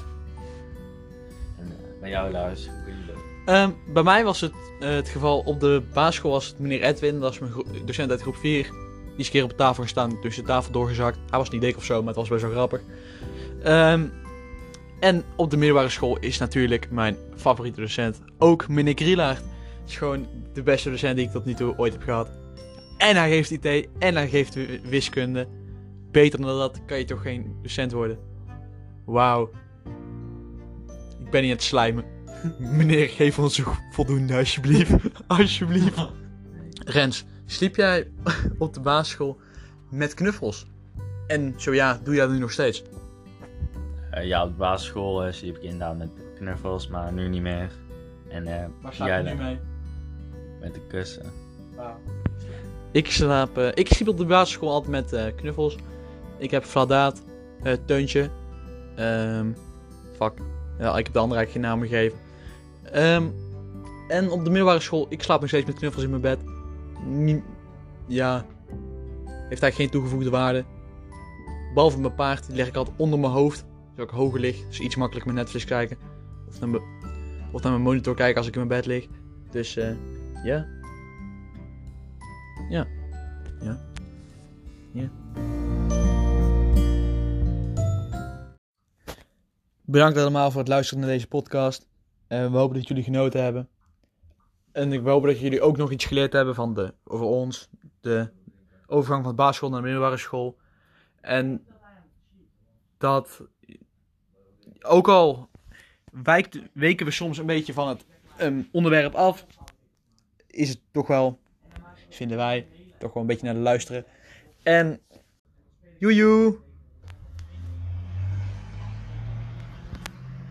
eh, 1.58 2.00
bij 2.00 2.10
jou 2.10 2.32
Lars, 2.32 2.66
hoe 2.66 2.82
ging 2.84 2.96
dat? 3.06 3.16
Ehm, 3.54 3.70
bij 3.92 4.02
mij 4.02 4.24
was 4.24 4.40
het 4.40 4.52
het 4.78 5.08
geval 5.08 5.38
op 5.38 5.60
de 5.60 5.82
basisschool 5.92 6.30
was 6.30 6.46
het 6.46 6.58
meneer 6.58 6.82
Edwin, 6.82 7.20
dat 7.20 7.32
is 7.32 7.38
mijn 7.38 7.52
docent 7.84 8.10
uit 8.10 8.20
groep 8.20 8.36
4. 8.36 8.62
Die 8.62 8.72
is 9.16 9.26
een 9.26 9.32
keer 9.32 9.44
op 9.44 9.56
tafel 9.56 9.82
gestaan, 9.82 10.20
tussen 10.20 10.42
de 10.42 10.48
tafel 10.48 10.72
doorgezakt. 10.72 11.18
Hij 11.30 11.38
was 11.38 11.50
niet 11.50 11.60
dik 11.60 11.76
of 11.76 11.84
zo, 11.84 11.98
maar 11.98 12.06
het 12.06 12.16
was 12.16 12.28
best 12.28 12.42
wel 12.42 12.50
grappig. 12.50 12.80
Ehm, 13.62 14.06
en 15.00 15.24
op 15.36 15.50
de 15.50 15.56
middelbare 15.56 15.88
school 15.88 16.18
is 16.18 16.38
natuurlijk 16.38 16.90
mijn 16.90 17.16
favoriete 17.36 17.80
docent 17.80 18.20
ook 18.38 18.68
meneer 18.68 18.94
Krielaert. 18.94 19.38
Het 19.38 19.88
is 19.88 19.96
gewoon 19.96 20.26
de 20.52 20.62
beste 20.62 20.90
docent 20.90 21.16
die 21.16 21.26
ik 21.26 21.32
tot 21.32 21.44
nu 21.44 21.54
toe 21.54 21.74
ooit 21.76 21.92
heb 21.92 22.02
gehad. 22.02 22.30
En 22.98 23.16
hij 23.16 23.30
geeft 23.30 23.50
IT 23.50 23.88
en 23.98 24.14
hij 24.14 24.28
geeft 24.28 24.54
wi- 24.54 24.80
wiskunde. 24.84 25.48
Beter 26.10 26.40
dan 26.40 26.58
dat 26.58 26.80
kan 26.86 26.98
je 26.98 27.04
toch 27.04 27.22
geen 27.22 27.56
docent 27.62 27.92
worden. 27.92 28.18
Wauw. 29.04 29.50
Ik 31.18 31.30
ben 31.30 31.42
niet 31.42 31.50
aan 31.50 31.56
het 31.56 31.66
slijmen. 31.66 32.04
Meneer, 32.76 33.08
geef 33.08 33.38
ons 33.38 33.62
voldoende 33.90 34.36
alsjeblieft. 34.36 34.92
alsjeblieft. 35.26 36.08
Rens, 36.84 37.24
sliep 37.46 37.76
jij 37.76 38.10
op 38.58 38.74
de 38.74 38.80
basisschool 38.80 39.40
met 39.90 40.14
knuffels? 40.14 40.66
En 41.26 41.54
zo 41.56 41.74
ja, 41.74 42.00
doe 42.04 42.14
jij 42.14 42.24
dat 42.24 42.34
nu 42.34 42.40
nog 42.40 42.52
steeds? 42.52 42.82
Eh, 44.10 44.26
ja, 44.26 44.44
op 44.44 44.50
de 44.50 44.56
basisschool 44.56 45.24
eh, 45.24 45.32
sliep 45.32 45.56
ik 45.56 45.62
inderdaad 45.62 45.98
met 45.98 46.10
knuffels, 46.34 46.88
maar 46.88 47.12
nu 47.12 47.28
niet 47.28 47.42
meer. 47.42 47.70
En 48.28 48.46
eh, 48.46 48.66
jij 48.90 49.22
dan? 49.22 49.36
mee? 49.36 49.58
met 50.60 50.74
de 50.74 50.80
kussen. 50.88 51.26
Ik 52.98 53.10
slaap, 53.10 53.58
eh, 53.58 53.68
ik 53.74 53.88
sliep 53.88 54.08
op 54.08 54.16
de 54.16 54.24
basisschool 54.24 54.70
altijd 54.70 54.90
met 54.90 55.12
eh, 55.12 55.24
knuffels. 55.36 55.76
Ik 56.38 56.50
heb 56.50 56.64
Vladaat, 56.64 57.22
eh 57.62 57.72
Teuntje, 57.86 58.30
ehm 58.96 59.46
fuck, 60.16 60.32
ja, 60.78 60.96
ik 60.98 61.04
heb 61.04 61.12
de 61.12 61.18
andere 61.18 61.40
eigenlijk 61.40 61.50
geen 61.50 61.60
naam 61.60 61.80
gegeven. 61.80 62.18
Ehm, 62.92 63.26
en 64.08 64.30
op 64.30 64.44
de 64.44 64.50
middelbare 64.50 64.80
school, 64.80 65.06
ik 65.08 65.22
slaap 65.22 65.40
nog 65.40 65.48
steeds 65.48 65.66
met 65.66 65.74
knuffels 65.76 66.04
in 66.04 66.10
mijn 66.10 66.22
bed. 66.22 66.38
Ja, 68.06 68.44
heeft 69.48 69.62
eigenlijk 69.62 69.74
geen 69.74 69.90
toegevoegde 69.90 70.30
waarde. 70.30 70.64
Behalve 71.74 72.00
mijn 72.00 72.14
paard, 72.14 72.46
die 72.46 72.56
leg 72.56 72.66
ik 72.66 72.76
altijd 72.76 72.96
onder 72.98 73.18
mijn 73.18 73.32
hoofd. 73.32 73.64
Zodat 73.90 74.10
ik 74.10 74.18
hoger 74.18 74.40
lig, 74.40 74.66
dus 74.68 74.80
iets 74.80 74.96
makkelijker 74.96 75.32
met 75.32 75.42
Netflix 75.42 75.64
kijken. 75.64 75.96
Of 76.48 76.60
naar, 76.60 76.68
mijn- 76.68 76.82
mijn 77.62 77.80
monitor 77.80 78.14
kijken 78.14 78.36
als 78.36 78.46
ik 78.46 78.56
in 78.56 78.66
mijn 78.66 78.80
bed 78.80 78.86
lig. 78.86 79.06
Dus 79.50 79.74
ja. 80.44 80.66
Ja. 82.68 82.86
Ja. 83.60 83.78
Ja. 84.92 85.10
Bedankt 89.84 90.18
allemaal 90.18 90.50
voor 90.50 90.60
het 90.60 90.68
luisteren 90.68 91.02
naar 91.02 91.12
deze 91.12 91.28
podcast. 91.28 91.88
En 92.26 92.52
we 92.52 92.58
hopen 92.58 92.76
dat 92.76 92.88
jullie 92.88 93.02
genoten 93.02 93.42
hebben. 93.42 93.68
En 94.72 94.92
ik 94.92 95.04
hoop 95.04 95.24
dat 95.24 95.40
jullie 95.40 95.60
ook 95.60 95.76
nog 95.76 95.92
iets 95.92 96.04
geleerd 96.04 96.32
hebben 96.32 96.54
van 96.54 96.74
de, 96.74 96.94
over 97.04 97.26
ons. 97.26 97.68
De 98.00 98.30
overgang 98.86 99.22
van 99.22 99.30
de 99.30 99.36
basisschool 99.36 99.70
naar 99.70 99.80
de 99.80 99.84
middelbare 99.86 100.16
school. 100.16 100.56
En 101.20 101.66
dat 102.98 103.42
ook 104.80 105.08
al 105.08 105.48
wijkt, 106.12 106.58
weken 106.72 107.06
we 107.06 107.12
soms 107.12 107.38
een 107.38 107.46
beetje 107.46 107.72
van 107.72 107.88
het 107.88 108.04
ehm, 108.36 108.62
onderwerp 108.72 109.14
af, 109.14 109.46
is 110.46 110.68
het 110.68 110.80
toch 110.92 111.06
wel, 111.06 111.40
vinden 112.08 112.36
wij, 112.36 112.66
toch 112.98 113.12
wel 113.12 113.22
een 113.22 113.28
beetje 113.28 113.46
naar 113.46 113.54
luisteren. 113.54 114.04
En 114.62 115.00
joejoe! 115.98 116.56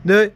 Nee. 0.02 0.32